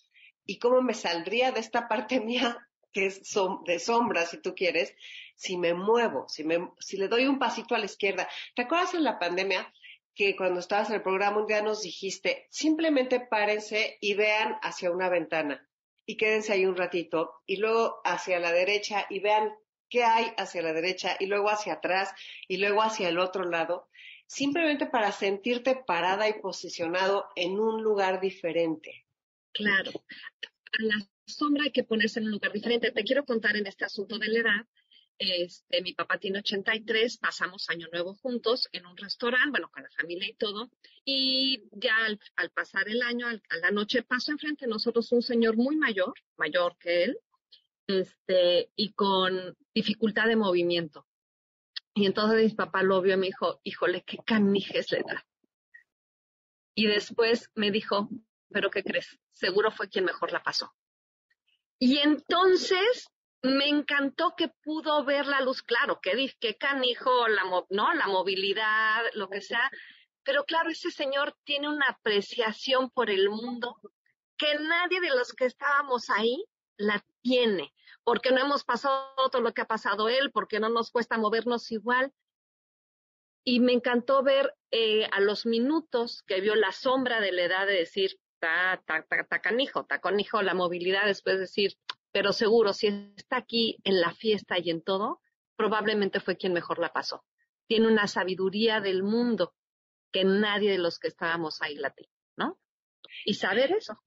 [0.45, 3.21] y cómo me saldría de esta parte mía que es
[3.65, 4.95] de sombra, si tú quieres,
[5.35, 8.29] si me muevo, si, me, si le doy un pasito a la izquierda.
[8.55, 9.73] ¿Te acuerdas en la pandemia
[10.13, 14.91] que cuando estabas en el programa un día nos dijiste, simplemente párense y vean hacia
[14.91, 15.67] una ventana
[16.05, 19.53] y quédense ahí un ratito y luego hacia la derecha y vean
[19.89, 22.13] qué hay hacia la derecha y luego hacia atrás
[22.47, 23.89] y luego hacia el otro lado,
[24.27, 29.05] simplemente para sentirte parada y posicionado en un lugar diferente.
[29.53, 29.91] Claro
[31.31, 32.91] sombra hay que ponerse en un lugar diferente.
[32.91, 34.67] Te quiero contar en este asunto de la edad.
[35.17, 39.89] Este, mi papá tiene 83, pasamos año nuevo juntos en un restaurante, bueno, con la
[39.91, 40.71] familia y todo.
[41.05, 45.57] Y ya al, pasar el año, a la noche, pasó enfrente de nosotros un señor
[45.57, 47.19] muy mayor, mayor que él,
[47.87, 51.05] este, y con dificultad de movimiento.
[51.93, 55.25] Y entonces mi papá lo vio y me dijo, híjole, qué canijes le da.
[56.73, 58.09] Y después me dijo,
[58.49, 59.19] pero ¿qué crees?
[59.31, 60.73] Seguro fue quien mejor la pasó.
[61.83, 63.09] Y entonces
[63.41, 67.41] me encantó que pudo ver la luz, claro, que, que canijo, la,
[67.71, 67.93] ¿no?
[67.95, 69.67] la movilidad, lo que sea,
[70.23, 73.79] pero claro, ese señor tiene una apreciación por el mundo
[74.37, 76.45] que nadie de los que estábamos ahí
[76.77, 80.91] la tiene, porque no hemos pasado todo lo que ha pasado él, porque no nos
[80.91, 82.13] cuesta movernos igual.
[83.43, 87.65] Y me encantó ver eh, a los minutos que vio la sombra de la edad
[87.65, 91.77] de decir, ta, ta, ta canijo, canijo, la movilidad, después de decir,
[92.11, 95.21] pero seguro, si está aquí en la fiesta y en todo,
[95.55, 97.23] probablemente fue quien mejor la pasó.
[97.67, 99.53] Tiene una sabiduría del mundo
[100.11, 102.59] que nadie de los que estábamos ahí la tiene, ¿no?
[103.25, 104.01] Y saber eso.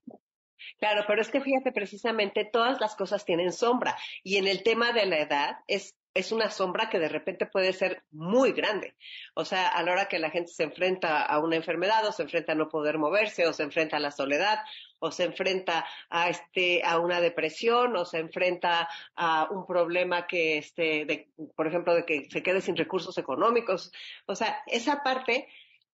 [0.77, 4.93] Claro, pero es que fíjate, precisamente todas las cosas tienen sombra y en el tema
[4.93, 8.95] de la edad es es una sombra que de repente puede ser muy grande.
[9.33, 12.23] O sea, a la hora que la gente se enfrenta a una enfermedad o se
[12.23, 14.59] enfrenta a no poder moverse o se enfrenta a la soledad
[14.99, 20.57] o se enfrenta a este a una depresión o se enfrenta a un problema que
[20.57, 23.91] este por ejemplo de que se quede sin recursos económicos.
[24.25, 25.49] O sea, esa parte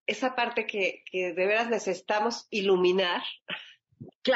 [0.06, 3.24] esa parte que, que de veras necesitamos iluminar.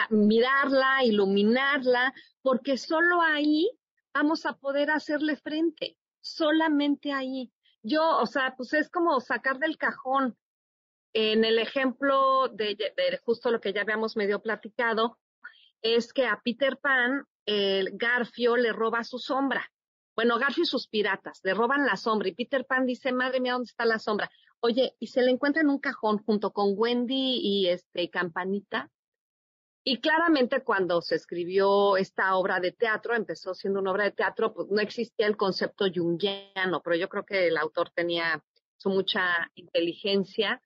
[0.10, 3.70] mirarla, iluminarla, porque solo ahí
[4.16, 7.52] vamos a poder hacerle frente, solamente ahí.
[7.84, 10.38] Yo, o sea, pues es como sacar del cajón.
[11.14, 12.78] En el ejemplo de,
[13.24, 15.20] justo lo que ya habíamos medio platicado,
[15.82, 19.70] es que a Peter Pan el Garfio le roba su sombra.
[20.16, 23.54] Bueno, Garfio y sus piratas le roban la sombra y Peter Pan dice, madre mía,
[23.54, 24.32] ¿dónde está la sombra?
[24.62, 28.90] Oye, y se le encuentra en un cajón junto con Wendy y este Campanita
[29.88, 34.52] y claramente cuando se escribió esta obra de teatro, empezó siendo una obra de teatro,
[34.52, 38.44] pues no existía el concepto junguiano, pero yo creo que el autor tenía
[38.78, 40.60] su mucha inteligencia.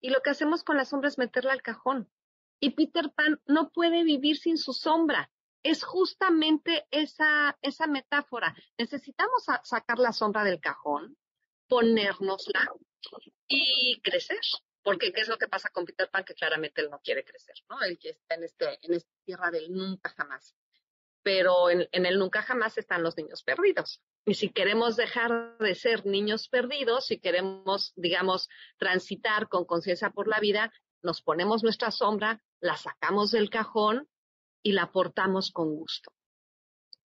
[0.00, 2.10] Y lo que hacemos con la sombra es meterla al cajón.
[2.58, 5.30] Y Peter Pan no puede vivir sin su sombra.
[5.62, 8.56] Es justamente esa, esa metáfora.
[8.76, 11.16] Necesitamos sacar la sombra del cajón,
[11.68, 12.72] ponérnosla
[13.46, 14.40] y crecer.
[14.84, 16.24] Porque ¿qué es lo que pasa con Peter Pan?
[16.24, 17.82] Que claramente él no quiere crecer, ¿no?
[17.82, 20.54] Él que está en, este, en esta tierra del nunca jamás.
[21.22, 24.02] Pero en, en el nunca jamás están los niños perdidos.
[24.26, 30.28] Y si queremos dejar de ser niños perdidos, si queremos, digamos, transitar con conciencia por
[30.28, 30.70] la vida,
[31.02, 34.08] nos ponemos nuestra sombra, la sacamos del cajón
[34.62, 36.12] y la portamos con gusto.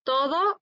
[0.03, 0.61] Todo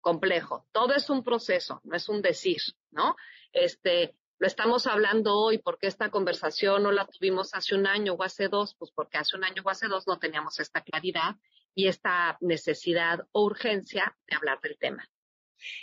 [0.00, 3.16] complejo, todo es un proceso, no es un decir, ¿no?
[3.52, 8.22] Este, lo estamos hablando hoy porque esta conversación no la tuvimos hace un año o
[8.22, 11.36] hace dos, pues porque hace un año o hace dos no teníamos esta claridad
[11.74, 15.06] y esta necesidad o urgencia de hablar del tema.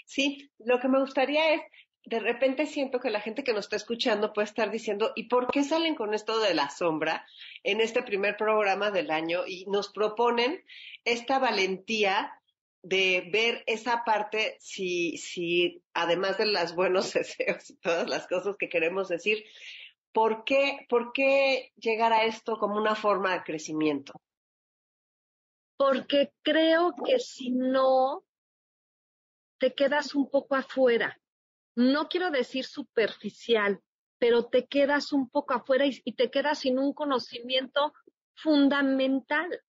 [0.06, 1.62] Sí, lo que me gustaría es,
[2.04, 5.52] de repente siento que la gente que nos está escuchando puede estar diciendo, ¿y por
[5.52, 7.28] qué salen con esto de la sombra
[7.62, 10.64] en este primer programa del año y nos proponen
[11.06, 12.34] esta valentía
[12.88, 18.56] de ver esa parte, si, si además de los buenos deseos y todas las cosas
[18.58, 19.44] que queremos decir,
[20.14, 24.14] ¿por qué, ¿por qué llegar a esto como una forma de crecimiento?
[25.76, 28.24] Porque creo que si no,
[29.60, 31.20] te quedas un poco afuera.
[31.76, 33.82] No quiero decir superficial,
[34.18, 37.94] pero te quedas un poco afuera y, y te quedas sin un conocimiento
[38.34, 39.62] fundamental.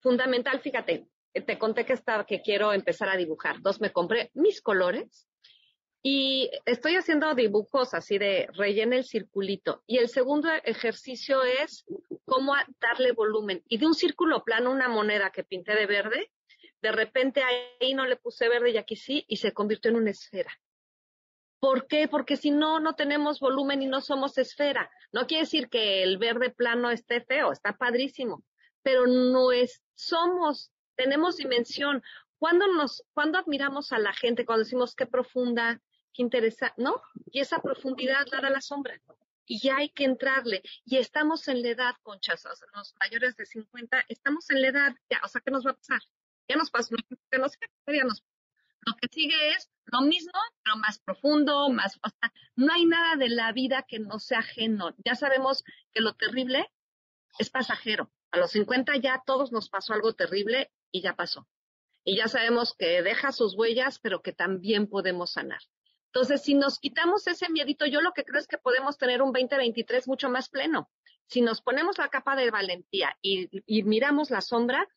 [0.00, 1.08] Fundamental, fíjate,
[1.42, 3.56] te conté que estaba, que quiero empezar a dibujar.
[3.56, 5.28] Entonces me compré mis colores
[6.02, 9.82] y estoy haciendo dibujos así de rellena el circulito.
[9.88, 11.84] Y el segundo ejercicio es
[12.24, 13.64] cómo darle volumen.
[13.66, 16.30] Y de un círculo plano, una moneda que pinté de verde,
[16.80, 20.10] de repente ahí no le puse verde y aquí sí, y se convirtió en una
[20.10, 20.52] esfera.
[21.58, 22.06] ¿Por qué?
[22.06, 24.88] Porque si no, no tenemos volumen y no somos esfera.
[25.10, 28.44] No quiere decir que el verde plano esté feo, está padrísimo,
[28.82, 32.02] pero no es, somos tenemos dimensión.
[32.38, 35.80] Cuando nos, cuando admiramos a la gente, cuando decimos qué profunda,
[36.12, 37.02] qué interesa, ¿no?
[37.30, 39.00] Y esa profundidad da la sombra.
[39.46, 40.62] Y ya hay que entrarle.
[40.84, 45.20] Y estamos en la edad, conchas, los mayores de 50, estamos en la edad, ya,
[45.22, 46.00] o sea, ¿qué nos va a pasar?
[46.48, 46.96] Ya nos pasó,
[47.30, 47.52] que nos,
[47.86, 48.24] ya nos,
[48.86, 53.16] lo que sigue es lo mismo, pero más profundo, más, o sea, no hay nada
[53.16, 54.94] de la vida que no sea ajeno.
[55.04, 56.70] Ya sabemos que lo terrible
[57.38, 58.10] es pasajero.
[58.30, 61.46] A los 50 ya todos nos pasó algo terrible y ya pasó.
[62.04, 65.60] Y ya sabemos que deja sus huellas, pero que también podemos sanar.
[66.16, 69.32] Entonces, si nos quitamos ese miedito, yo lo que creo es que podemos tener un
[69.32, 70.88] 2023 mucho más pleno.
[71.26, 73.50] Si nos ponemos la capa de valentía y,
[73.82, 74.88] miramos la sombra,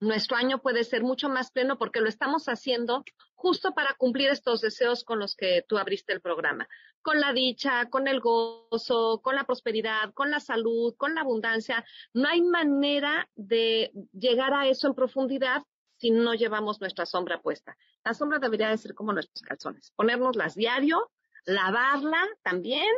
[0.00, 4.60] nuestro año puede ser mucho más pleno porque lo estamos haciendo justo para cumplir estos
[4.60, 6.68] deseos con los que tú abriste el programa.
[7.02, 11.84] Con la dicha, con el gozo, con la prosperidad, con la salud, con la abundancia.
[12.12, 15.62] No hay manera de llegar a eso en profundidad
[15.96, 17.76] si no llevamos nuestra sombra puesta.
[18.04, 21.10] La sombra debería de ser como nuestros calzones, ponérnoslas diario,
[21.44, 22.88] lavarla también.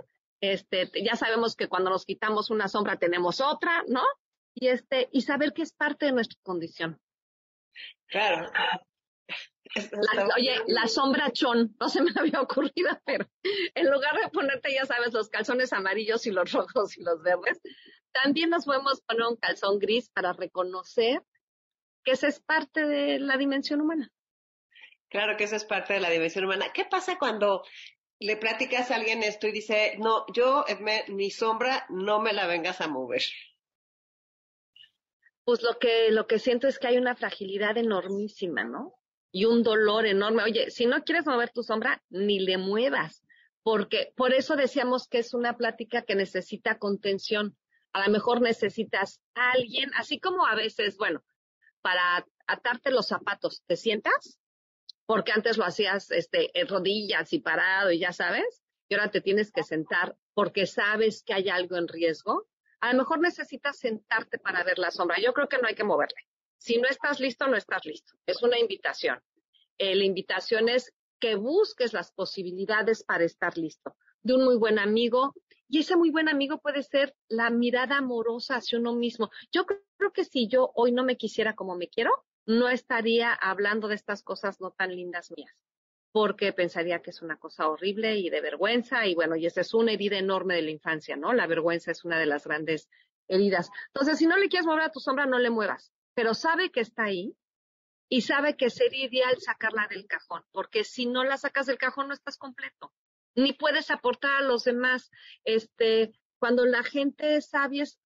[0.41, 4.03] Este, ya sabemos que cuando nos quitamos una sombra tenemos otra, ¿no?
[4.55, 7.01] Y este y saber que es parte de nuestra condición.
[8.07, 8.51] Claro.
[10.37, 13.27] oye, la sombra chon, no se me había ocurrido, pero
[13.75, 17.61] en lugar de ponerte, ya sabes, los calzones amarillos y los rojos y los verdes,
[18.13, 21.23] también nos podemos poner un calzón gris para reconocer
[22.05, 24.13] que esa es parte de la dimensión humana.
[25.09, 26.73] Claro que esa es parte de la dimensión humana.
[26.73, 27.65] ¿Qué pasa cuando
[28.19, 30.65] le platicas a alguien esto y dice, no, yo,
[31.09, 33.23] mi sombra, no me la vengas a mover?
[35.45, 38.95] Pues lo que, lo que siento es que hay una fragilidad enormísima, ¿no?
[39.33, 40.43] Y un dolor enorme.
[40.45, 43.25] Oye, si no quieres mover tu sombra, ni le muevas,
[43.63, 47.57] porque por eso decíamos que es una plática que necesita contención.
[47.93, 51.25] A lo mejor necesitas a alguien, así como a veces, bueno,
[51.81, 54.39] para atarte los zapatos, ¿te sientas?
[55.07, 59.21] Porque antes lo hacías este, en rodillas y parado y ya sabes, y ahora te
[59.21, 62.47] tienes que sentar porque sabes que hay algo en riesgo
[62.83, 65.17] a lo mejor necesitas sentarte para ver la sombra.
[65.21, 66.19] Yo creo que no hay que moverle.
[66.59, 68.15] Si no estás listo, no estás listo.
[68.27, 69.21] Es una invitación.
[69.79, 73.95] Eh, la invitación es que busques las posibilidades para estar listo.
[74.23, 75.33] De un muy buen amigo.
[75.69, 79.31] Y ese muy buen amigo puede ser la mirada amorosa hacia uno mismo.
[79.53, 82.11] Yo creo que si yo hoy no me quisiera como me quiero,
[82.47, 85.55] no estaría hablando de estas cosas no tan lindas mías
[86.13, 89.73] porque pensaría que es una cosa horrible y de vergüenza, y bueno, y esa es
[89.75, 91.33] una herida enorme de la infancia, ¿no?
[91.33, 92.89] La vergüenza es una de las grandes
[93.29, 93.71] heridas.
[93.89, 96.81] Entonces, si no le quieres mover a tu sombra, no le muevas, pero sabe que
[96.81, 97.35] está ahí
[98.11, 102.09] y sabe que sería ideal sacarla del cajón, porque si no la sacas del cajón
[102.09, 102.93] no estás completo,
[103.35, 105.11] ni puedes aportar a los demás.
[105.45, 107.99] Este, cuando la gente es sabia es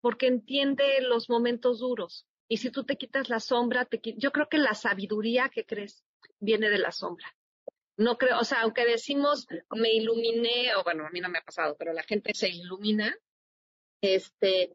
[0.00, 2.26] porque entiende los momentos duros.
[2.48, 6.04] Y si tú te quitas la sombra, te, yo creo que la sabiduría que crees
[6.38, 7.34] viene de la sombra.
[7.96, 11.44] No creo, o sea, aunque decimos me iluminé, o bueno, a mí no me ha
[11.44, 13.14] pasado, pero la gente se ilumina,
[14.00, 14.72] este,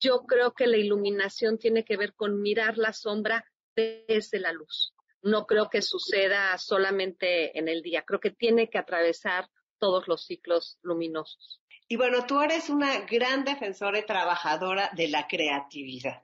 [0.00, 4.94] yo creo que la iluminación tiene que ver con mirar la sombra desde la luz.
[5.22, 10.26] No creo que suceda solamente en el día, creo que tiene que atravesar todos los
[10.26, 11.60] ciclos luminosos.
[11.88, 16.22] Y bueno, tú eres una gran defensora y trabajadora de la creatividad.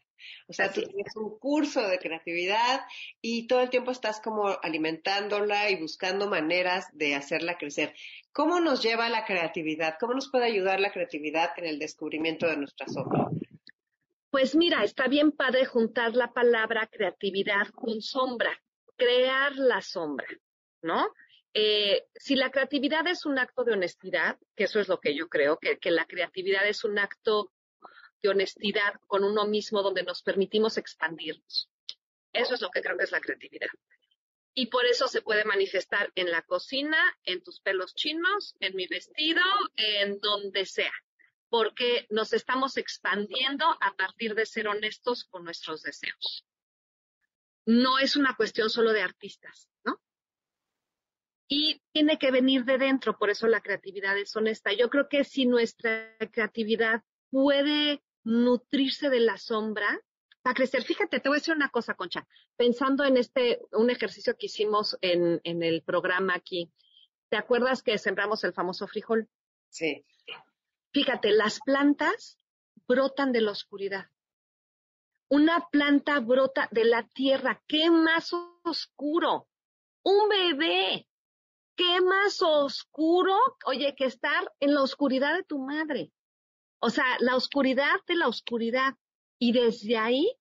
[0.48, 2.82] O sea, tú tienes un curso de creatividad
[3.20, 7.94] y todo el tiempo estás como alimentándola y buscando maneras de hacerla crecer.
[8.32, 9.96] ¿Cómo nos lleva la creatividad?
[9.98, 13.28] ¿Cómo nos puede ayudar la creatividad en el descubrimiento de nuestra sombra?
[14.30, 18.50] Pues mira, está bien padre juntar la palabra creatividad con sombra,
[18.96, 20.26] crear la sombra,
[20.82, 21.08] ¿no?
[21.54, 25.28] Eh, si la creatividad es un acto de honestidad, que eso es lo que yo
[25.28, 27.50] creo, que, que la creatividad es un acto
[28.22, 31.70] de honestidad con uno mismo donde nos permitimos expandirnos.
[32.32, 33.68] Eso es lo que creo que es la creatividad.
[34.54, 38.86] Y por eso se puede manifestar en la cocina, en tus pelos chinos, en mi
[38.88, 39.42] vestido,
[39.76, 40.92] en donde sea,
[41.48, 46.44] porque nos estamos expandiendo a partir de ser honestos con nuestros deseos.
[47.66, 50.00] No es una cuestión solo de artistas, ¿no?
[51.46, 54.72] Y tiene que venir de dentro, por eso la creatividad es honesta.
[54.72, 60.00] Yo creo que si nuestra creatividad puede nutrirse de la sombra
[60.42, 60.82] para crecer.
[60.82, 62.28] Fíjate, te voy a decir una cosa, Concha.
[62.56, 66.70] Pensando en este, un ejercicio que hicimos en, en el programa aquí,
[67.30, 69.30] ¿te acuerdas que sembramos el famoso frijol?
[69.70, 70.04] Sí.
[70.92, 72.36] Fíjate, las plantas
[72.86, 74.10] brotan de la oscuridad.
[75.30, 77.62] Una planta brota de la tierra.
[77.66, 78.30] ¿Qué más
[78.62, 79.48] oscuro?
[80.02, 81.08] Un bebé.
[81.76, 83.34] ¿Qué más oscuro?
[83.64, 86.12] Oye, que estar en la oscuridad de tu madre.
[86.80, 88.94] O sea, la oscuridad de la oscuridad.
[89.40, 90.36] Y desde ahí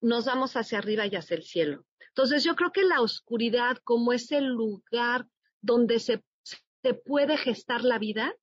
[0.00, 1.84] nos vamos hacia arriba y hacia el cielo.
[2.08, 5.26] Entonces yo creo que la oscuridad como es el lugar
[5.60, 8.34] donde se, se puede gestar la vida,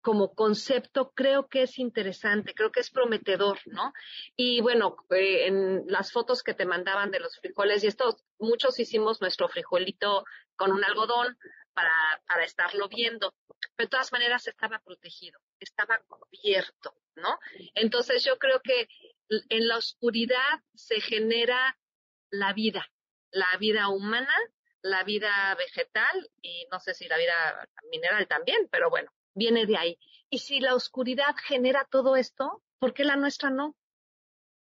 [0.00, 3.92] como concepto creo que es interesante, creo que es prometedor, ¿no?
[4.36, 8.78] Y bueno, eh, en las fotos que te mandaban de los frijoles, y esto, muchos
[8.78, 10.24] hicimos nuestro frijolito
[10.56, 11.36] con un algodón
[11.78, 13.34] para, para estarlo viendo,
[13.76, 17.38] pero de todas maneras estaba protegido estaba cubierto, ¿no?
[17.74, 18.88] Entonces yo creo que
[19.28, 21.78] en la oscuridad se genera
[22.30, 22.90] la vida,
[23.30, 24.34] la vida humana,
[24.82, 29.76] la vida vegetal y no sé si la vida mineral también, pero bueno, viene de
[29.76, 29.98] ahí.
[30.30, 33.76] Y si la oscuridad genera todo esto, ¿por qué la nuestra no?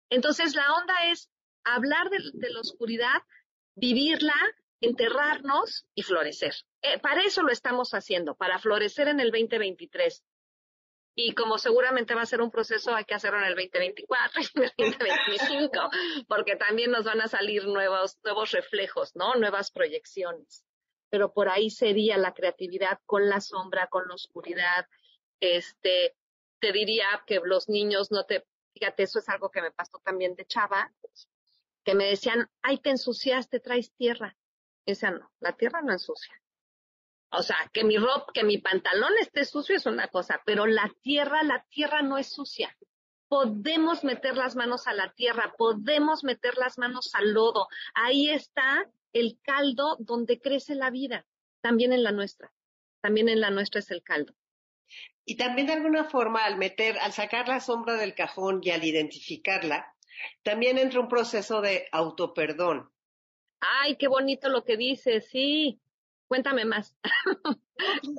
[0.10, 1.30] Entonces la onda es
[1.64, 3.24] hablar de, la oscuridad,
[3.76, 4.36] vivirla,
[4.84, 6.54] enterrarnos y florecer.
[6.82, 10.24] Eh, para eso lo estamos haciendo, para florecer en el 2023.
[11.16, 14.46] Y como seguramente va a ser un proceso, hay que hacerlo en el 2024 y
[14.58, 15.90] en el 2025,
[16.28, 19.36] porque también nos van a salir nuevos, nuevos reflejos, ¿no?
[19.36, 20.66] Nuevas proyecciones.
[21.10, 24.88] Pero por ahí sería la creatividad con la sombra, con la oscuridad.
[25.40, 26.16] Este,
[26.60, 30.36] te diría que los niños no te, fíjate, eso es algo que me pasó también
[30.36, 30.92] de chava,
[31.86, 34.36] que me decían, ay, te ensuciaste, traes tierra.
[34.86, 36.34] Decían, no, la tierra no ensucia.
[37.32, 40.92] O sea, que mi ropa, que mi pantalón esté sucio es una cosa, pero la
[41.02, 42.76] tierra, la tierra no es sucia.
[43.28, 47.68] Podemos meter las manos a la tierra, podemos meter las manos al lodo.
[47.96, 51.26] Ahí está el caldo donde crece la vida,
[51.62, 52.54] también en la nuestra.
[53.02, 54.36] También en la nuestra es el caldo.
[55.26, 58.84] Y también de alguna forma al meter, al sacar la sombra del cajón y al
[58.84, 59.96] identificarla,
[60.44, 62.93] también entra un proceso de autoperdón.
[63.66, 65.80] Ay, qué bonito lo que dices, sí.
[66.28, 66.98] Cuéntame más.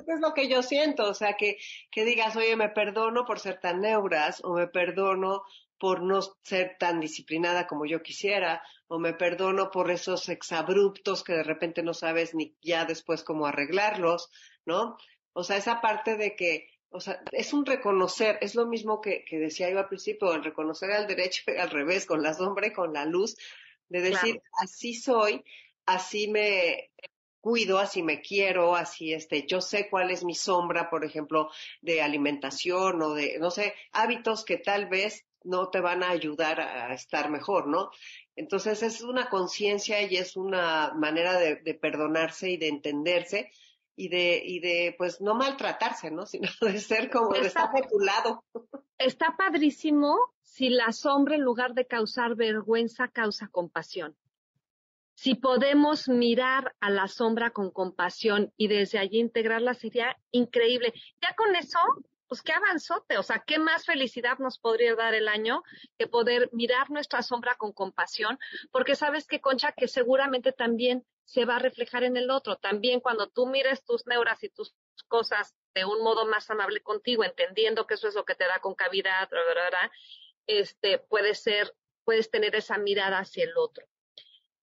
[0.07, 1.57] es lo que yo siento, o sea, que,
[1.91, 5.43] que digas, oye, me perdono por ser tan neuras, o me perdono
[5.77, 11.33] por no ser tan disciplinada como yo quisiera, o me perdono por esos exabruptos que
[11.33, 14.31] de repente no sabes ni ya después cómo arreglarlos,
[14.65, 14.97] ¿no?
[15.33, 19.25] O sea, esa parte de que, o sea, es un reconocer, es lo mismo que,
[19.25, 22.67] que decía yo al principio, el reconocer al derecho y al revés, con la sombra
[22.67, 23.35] y con la luz,
[23.89, 25.43] de decir, así soy,
[25.85, 26.91] así me,
[27.45, 32.01] cuido, así me quiero, así este, yo sé cuál es mi sombra, por ejemplo, de
[32.01, 36.91] alimentación o de, no sé, hábitos que tal vez no te van a ayudar a
[36.95, 37.91] estar mejor, ¿no?
[38.35, 43.51] Entonces es una conciencia y es una manera de, perdonarse y de entenderse
[43.95, 46.25] y de, y de, pues, no maltratarse, ¿no?
[46.25, 48.43] Sino de ser como de estar de tu lado.
[48.97, 54.15] Está padrísimo si la sombra en lugar de causar vergüenza causa compasión.
[55.15, 60.93] Si podemos mirar a la sombra con compasión y desde allí integrarla sería increíble.
[61.21, 61.79] Ya con eso,
[62.27, 65.63] pues qué avanzote, o sea, qué más felicidad nos podría dar el año
[65.97, 68.37] que poder mirar nuestra sombra con compasión,
[68.71, 72.55] porque sabes que Concha, que seguramente también se va a reflejar en el otro.
[72.57, 74.75] También cuando tú mires tus neuras y tus
[75.07, 78.59] cosas de un modo más amable contigo, entendiendo que eso es lo que te da
[78.59, 79.29] concavidad,
[80.47, 83.85] este, puede ser, puedes tener esa mirada hacia el otro.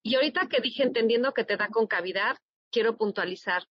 [0.02, 2.38] Y ahorita que dije entendiendo que te da concavidad,
[2.70, 3.68] quiero puntualizar.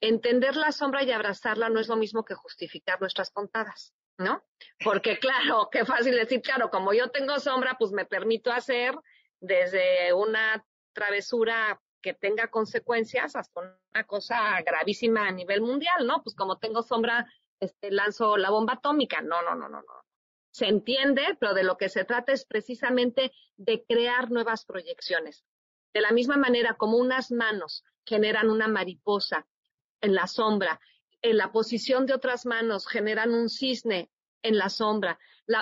[0.00, 4.44] Entender la sombra y abrazarla no es lo mismo que justificar nuestras contadas, ¿no?
[4.84, 8.94] Porque claro, qué fácil decir, claro, como yo tengo sombra, pues me permito hacer
[9.40, 13.60] desde una travesura que tenga consecuencias hasta
[13.92, 16.22] una cosa gravísima a nivel mundial, ¿no?
[16.22, 17.26] Pues como tengo sombra,
[17.58, 19.22] este, lanzo la bomba atómica.
[19.22, 20.06] No, no, no, no, no
[20.52, 25.44] se entiende, pero de lo que se trata es precisamente de crear nuevas proyecciones.
[25.92, 29.46] De la misma manera como unas manos generan una mariposa
[30.00, 30.80] en la sombra,
[31.20, 34.10] en la posición de otras manos generan un cisne
[34.42, 35.18] en la sombra,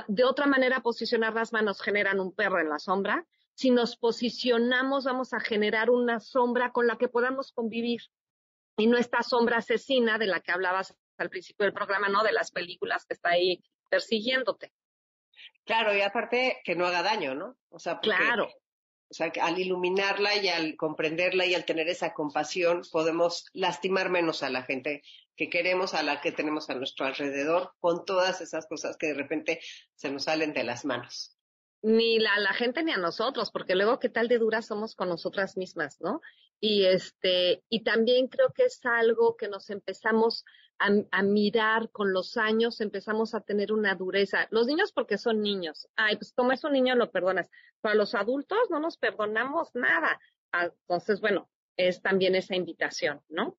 [0.06, 5.04] de otra manera posicionar las manos generan un perro en la sombra, si nos posicionamos
[5.04, 8.02] vamos a generar una sombra con la que podamos convivir
[8.76, 12.24] y no esta sombra asesina de la que hablabas al principio del programa, ¿no?
[12.24, 14.72] De las películas que está ahí persiguiéndote.
[15.64, 17.56] Claro, y aparte que no haga daño, ¿no?
[17.70, 18.48] O sea, claro.
[19.08, 24.42] O sea, al iluminarla y al comprenderla y al tener esa compasión, podemos lastimar menos
[24.42, 25.02] a la gente
[25.36, 29.14] que queremos, a la que tenemos a nuestro alrededor, con todas esas cosas que de
[29.14, 29.60] repente
[29.94, 31.33] se nos salen de las manos.
[31.86, 35.10] Ni a la gente ni a nosotros, porque luego qué tal de duras somos con
[35.10, 36.22] nosotras mismas, ¿no?
[36.58, 40.46] Y este, y también creo que es algo que nos empezamos
[40.78, 44.48] a, mirar con los años, empezamos a tener una dureza.
[44.50, 45.88] Los niños porque son niños.
[45.94, 47.50] Ay, pues como es un niño lo perdonas.
[47.82, 50.18] Para los adultos no nos perdonamos nada.
[50.52, 53.58] Ah, entonces, bueno, es también esa invitación, ¿no?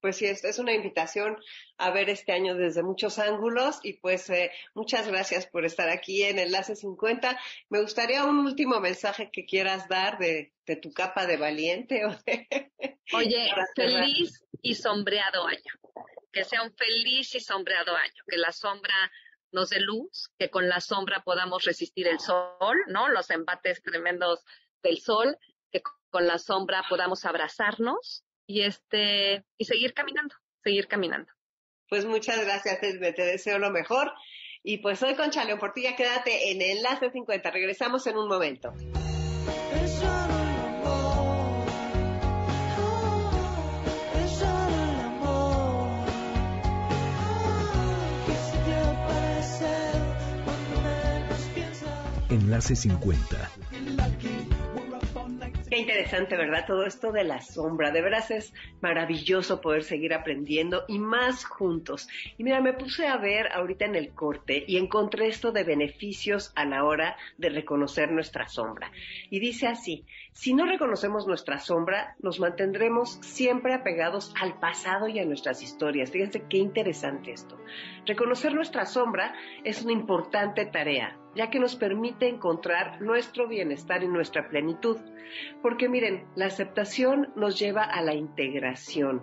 [0.00, 1.36] Pues sí, es, es una invitación
[1.76, 6.22] a ver este año desde muchos ángulos y pues eh, muchas gracias por estar aquí
[6.22, 7.38] en Enlace 50.
[7.68, 12.02] Me gustaría un último mensaje que quieras dar de, de tu capa de valiente.
[13.12, 15.80] Oye, feliz y sombreado año
[16.32, 18.94] que sea un feliz y sombreado año, que la sombra
[19.52, 23.08] nos dé luz, que con la sombra podamos resistir el sol, ¿no?
[23.08, 24.44] Los embates tremendos
[24.82, 25.36] del sol,
[25.72, 30.34] que con la sombra podamos abrazarnos y este y seguir caminando,
[30.64, 31.30] seguir caminando.
[31.88, 34.12] Pues muchas gracias, Esme, te deseo lo mejor.
[34.62, 37.50] Y pues soy Concha León Portilla, quédate en Enlace 50.
[37.50, 38.74] Regresamos en un momento.
[52.28, 53.50] Enlace 50.
[55.78, 56.64] Interesante, ¿verdad?
[56.66, 57.92] Todo esto de la sombra.
[57.92, 62.08] De veras es maravilloso poder seguir aprendiendo y más juntos.
[62.38, 66.52] Y mira, me puse a ver ahorita en el corte y encontré esto de beneficios
[66.56, 68.90] a la hora de reconocer nuestra sombra.
[69.30, 75.20] Y dice así, si no reconocemos nuestra sombra, nos mantendremos siempre apegados al pasado y
[75.20, 76.10] a nuestras historias.
[76.10, 77.56] Fíjense qué interesante esto.
[78.06, 84.08] Reconocer nuestra sombra es una importante tarea ya que nos permite encontrar nuestro bienestar y
[84.08, 84.98] nuestra plenitud.
[85.62, 89.22] Porque miren, la aceptación nos lleva a la integración.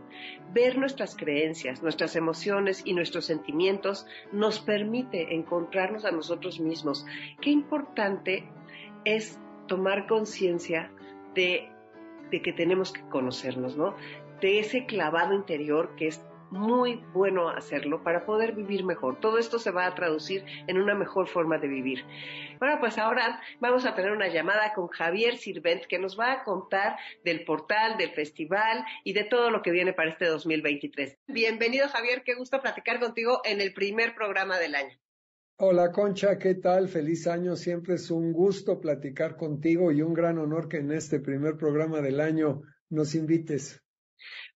[0.54, 7.06] Ver nuestras creencias, nuestras emociones y nuestros sentimientos nos permite encontrarnos a nosotros mismos.
[7.42, 8.48] Qué importante
[9.04, 10.92] es tomar conciencia
[11.36, 11.70] de,
[12.32, 13.96] de que tenemos que conocernos, ¿no?
[14.40, 19.20] De ese clavado interior que es muy bueno hacerlo para poder vivir mejor.
[19.20, 22.04] Todo esto se va a traducir en una mejor forma de vivir.
[22.60, 26.44] Bueno, pues ahora vamos a tener una llamada con Javier Sirvent que nos va a
[26.44, 31.18] contar del portal, del festival y de todo lo que viene para este 2023.
[31.28, 34.98] Bienvenido Javier, qué gusto platicar contigo en el primer programa del año.
[35.60, 36.88] Hola Concha, ¿qué tal?
[36.88, 37.56] Feliz año.
[37.56, 42.00] Siempre es un gusto platicar contigo y un gran honor que en este primer programa
[42.00, 43.84] del año nos invites.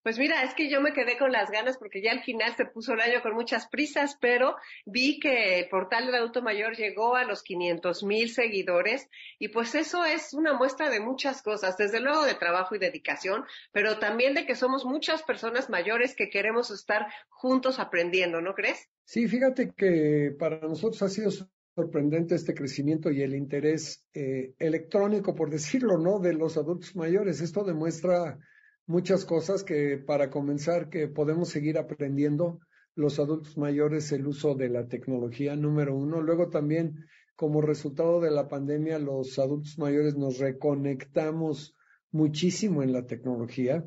[0.04, 2.66] Pues mira, es que yo me quedé con las ganas porque ya al final se
[2.66, 4.56] puso el año con muchas prisas, pero
[4.86, 9.10] vi que el portal del adulto mayor llegó a los 500 mil seguidores
[9.40, 13.44] y pues eso es una muestra de muchas cosas, desde luego de trabajo y dedicación,
[13.72, 18.90] pero también de que somos muchas personas mayores que queremos estar juntos aprendiendo, ¿no crees?
[19.06, 21.32] Sí, fíjate que para nosotros ha sido
[21.76, 26.20] sorprendente este crecimiento y el interés eh, electrónico, por decirlo, ¿no?
[26.20, 27.42] De los adultos mayores.
[27.42, 28.38] Esto demuestra
[28.86, 32.60] muchas cosas que para comenzar que podemos seguir aprendiendo
[32.96, 36.22] los adultos mayores el uso de la tecnología, número uno.
[36.22, 37.06] Luego también,
[37.36, 41.76] como resultado de la pandemia, los adultos mayores nos reconectamos
[42.12, 43.86] muchísimo en la tecnología.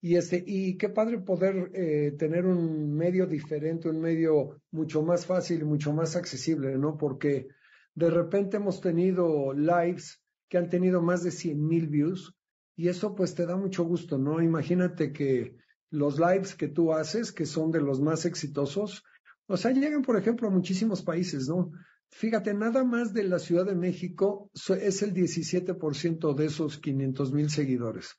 [0.00, 5.26] Y, este, y qué padre poder eh, tener un medio diferente, un medio mucho más
[5.26, 6.96] fácil mucho más accesible, ¿no?
[6.96, 7.48] Porque
[7.94, 12.35] de repente hemos tenido lives que han tenido más de 100 mil views
[12.76, 14.42] y eso pues te da mucho gusto, ¿no?
[14.42, 15.56] Imagínate que
[15.90, 19.02] los lives que tú haces, que son de los más exitosos,
[19.46, 21.70] o sea, llegan, por ejemplo, a muchísimos países, ¿no?
[22.10, 27.50] Fíjate, nada más de la Ciudad de México es el 17% de esos 500 mil
[27.50, 28.14] seguidores.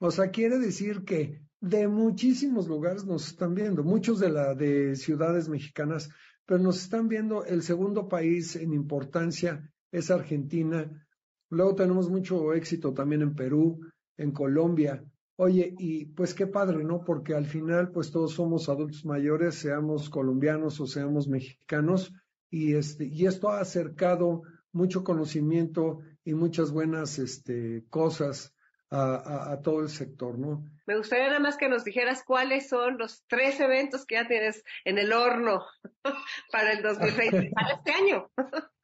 [0.00, 4.96] O sea, quiere decir que de muchísimos lugares nos están viendo, muchos de la de
[4.96, 6.08] ciudades mexicanas,
[6.46, 11.06] pero nos están viendo el segundo país en importancia es Argentina.
[11.50, 13.80] Luego tenemos mucho éxito también en Perú,
[14.20, 15.02] en Colombia.
[15.36, 17.02] Oye, y pues qué padre, ¿no?
[17.02, 22.12] Porque al final, pues todos somos adultos mayores, seamos colombianos o seamos mexicanos,
[22.50, 24.42] y este, y esto ha acercado
[24.72, 28.54] mucho conocimiento y muchas buenas este, cosas
[28.90, 30.64] a, a, todo el sector, ¿no?
[30.86, 34.64] Me gustaría nada más que nos dijeras cuáles son los tres eventos que ya tienes
[34.84, 35.64] en el horno
[36.52, 38.30] para el 2020, para este año.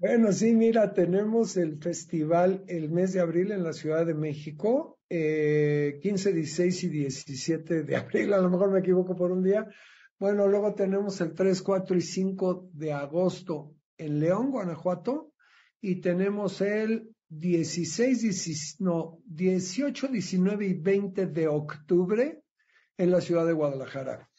[0.00, 4.98] Bueno, sí, mira, tenemos el festival el mes de abril en la Ciudad de México,
[5.10, 9.68] eh, 15, 16 y 17 de abril, a lo mejor me equivoco por un día.
[10.18, 15.34] Bueno, luego tenemos el 3, 4 y 5 de agosto en León, Guanajuato,
[15.82, 22.42] y tenemos el 16, no, 18, 19 y 20 de octubre
[22.96, 24.29] en la ciudad de Guadalajara.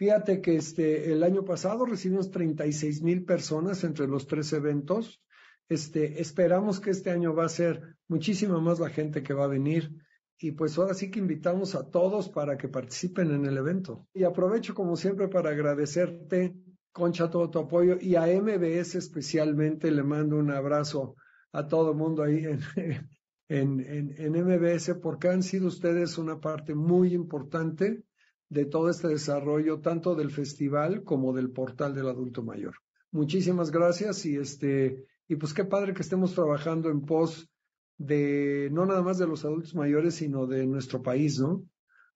[0.00, 5.22] Fíjate que este, el año pasado recibimos 36 mil personas entre los tres eventos.
[5.68, 9.48] Este, esperamos que este año va a ser muchísima más la gente que va a
[9.48, 9.90] venir.
[10.38, 14.08] Y pues ahora sí que invitamos a todos para que participen en el evento.
[14.14, 16.56] Y aprovecho como siempre para agradecerte,
[16.92, 21.14] Concha, todo tu apoyo y a MBS especialmente le mando un abrazo
[21.52, 22.60] a todo el mundo ahí en,
[23.48, 28.02] en, en, en MBS porque han sido ustedes una parte muy importante
[28.50, 32.74] de todo este desarrollo, tanto del festival como del portal del adulto mayor.
[33.12, 37.48] Muchísimas gracias y este, y pues qué padre que estemos trabajando en pos
[37.96, 41.64] de no nada más de los adultos mayores, sino de nuestro país, ¿no?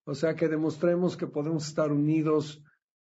[0.05, 2.62] O sea, que demostremos que podemos estar unidos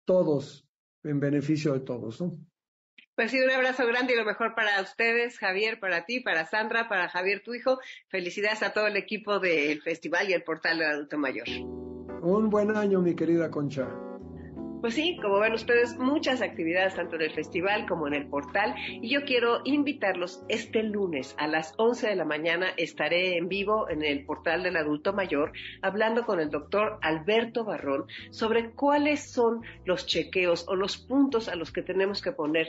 [0.05, 0.65] todos
[1.03, 2.38] en beneficio de todos, ¿no?
[3.15, 6.88] Pues sí, un abrazo grande y lo mejor para ustedes, Javier, para ti, para Sandra,
[6.88, 7.80] para Javier, tu hijo.
[8.09, 11.47] Felicidades a todo el equipo del festival y el portal del adulto mayor.
[12.30, 13.88] Un buen año, mi querida Concha.
[14.82, 18.75] Pues sí, como ven ustedes, muchas actividades tanto en el festival como en el portal.
[18.78, 22.67] Y yo quiero invitarlos este lunes a las 11 de la mañana.
[22.75, 28.07] Estaré en vivo en el portal del adulto mayor hablando con el doctor Alberto Barrón
[28.30, 32.67] sobre cuáles son los chequeos o los puntos a los que tenemos que poner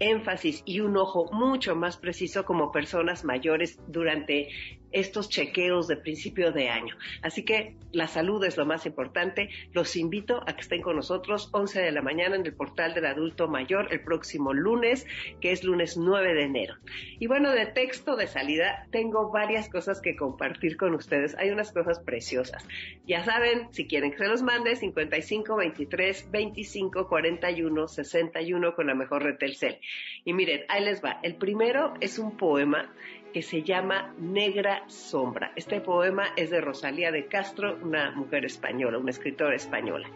[0.00, 4.48] énfasis y un ojo mucho más preciso como personas mayores durante
[4.92, 6.96] estos chequeos de principio de año.
[7.22, 9.48] Así que la salud es lo más importante.
[9.72, 13.06] Los invito a que estén con nosotros 11 de la mañana en el portal del
[13.06, 15.06] adulto mayor el próximo lunes,
[15.40, 16.74] que es lunes 9 de enero.
[17.18, 21.36] Y bueno, de texto de salida tengo varias cosas que compartir con ustedes.
[21.38, 22.66] Hay unas cosas preciosas.
[23.06, 28.94] Ya saben, si quieren que se los mande, 55 23 25 41 61 con la
[28.94, 29.78] mejor red Telcel.
[30.24, 31.20] Y miren, ahí les va.
[31.22, 32.92] El primero es un poema
[33.32, 35.52] que se llama Negra Sombra.
[35.56, 40.08] Este poema es de Rosalía de Castro, una mujer española, una escritora española.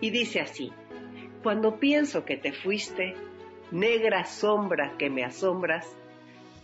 [0.00, 0.72] Y dice así,
[1.42, 3.14] cuando pienso que te fuiste,
[3.70, 5.96] negra sombra que me asombras,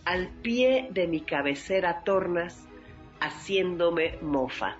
[0.05, 2.67] al pie de mi cabecera tornas,
[3.19, 4.77] haciéndome mofa.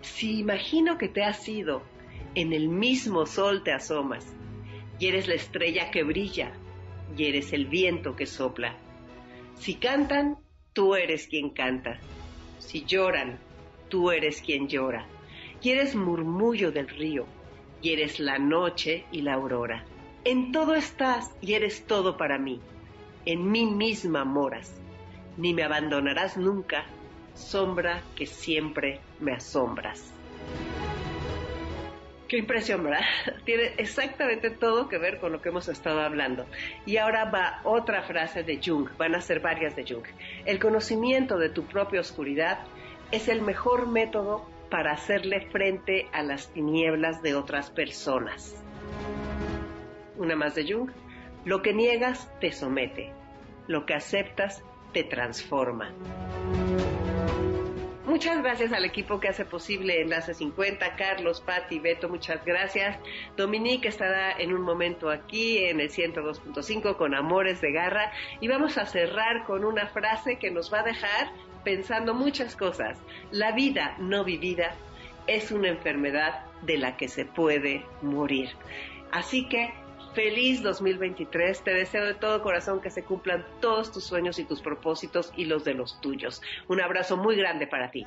[0.00, 1.82] Si imagino que te has ido,
[2.34, 4.32] en el mismo sol te asomas,
[4.98, 6.52] y eres la estrella que brilla,
[7.16, 8.76] y eres el viento que sopla
[9.58, 10.38] si cantan,
[10.72, 11.98] tú eres quien canta.
[12.58, 13.38] Si lloran,
[13.88, 15.06] tú eres quien llora.
[15.60, 17.26] Y eres murmullo del río,
[17.80, 19.84] y eres la noche y la aurora.
[20.24, 22.60] En todo estás y eres todo para mí.
[23.26, 24.80] En mí misma moras.
[25.36, 26.86] Ni me abandonarás nunca,
[27.34, 30.13] sombra que siempre me asombras.
[32.34, 33.04] Qué impresión, ¿verdad?
[33.44, 36.46] Tiene exactamente todo que ver con lo que hemos estado hablando.
[36.84, 40.02] Y ahora va otra frase de Jung, van a ser varias de Jung.
[40.44, 42.58] El conocimiento de tu propia oscuridad
[43.12, 48.60] es el mejor método para hacerle frente a las tinieblas de otras personas.
[50.16, 50.90] Una más de Jung.
[51.44, 53.12] Lo que niegas te somete,
[53.68, 55.94] lo que aceptas te transforma.
[58.14, 62.96] Muchas gracias al equipo que hace posible Enlace 50, Carlos, Patti, Beto, muchas gracias.
[63.36, 68.78] Dominique estará en un momento aquí en el 102.5 con Amores de Garra y vamos
[68.78, 71.32] a cerrar con una frase que nos va a dejar
[71.64, 73.00] pensando muchas cosas.
[73.32, 74.76] La vida no vivida
[75.26, 78.50] es una enfermedad de la que se puede morir.
[79.10, 79.74] Así que
[80.14, 81.64] Feliz 2023.
[81.64, 85.44] Te deseo de todo corazón que se cumplan todos tus sueños y tus propósitos y
[85.44, 86.40] los de los tuyos.
[86.68, 88.06] Un abrazo muy grande para ti.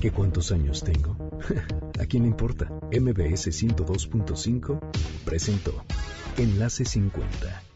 [0.00, 1.16] ¿Qué cuántos años tengo?
[2.00, 2.66] ¿A quién le importa?
[2.92, 4.80] MBS 102.5
[5.24, 5.84] presentó
[6.38, 7.65] Enlace 50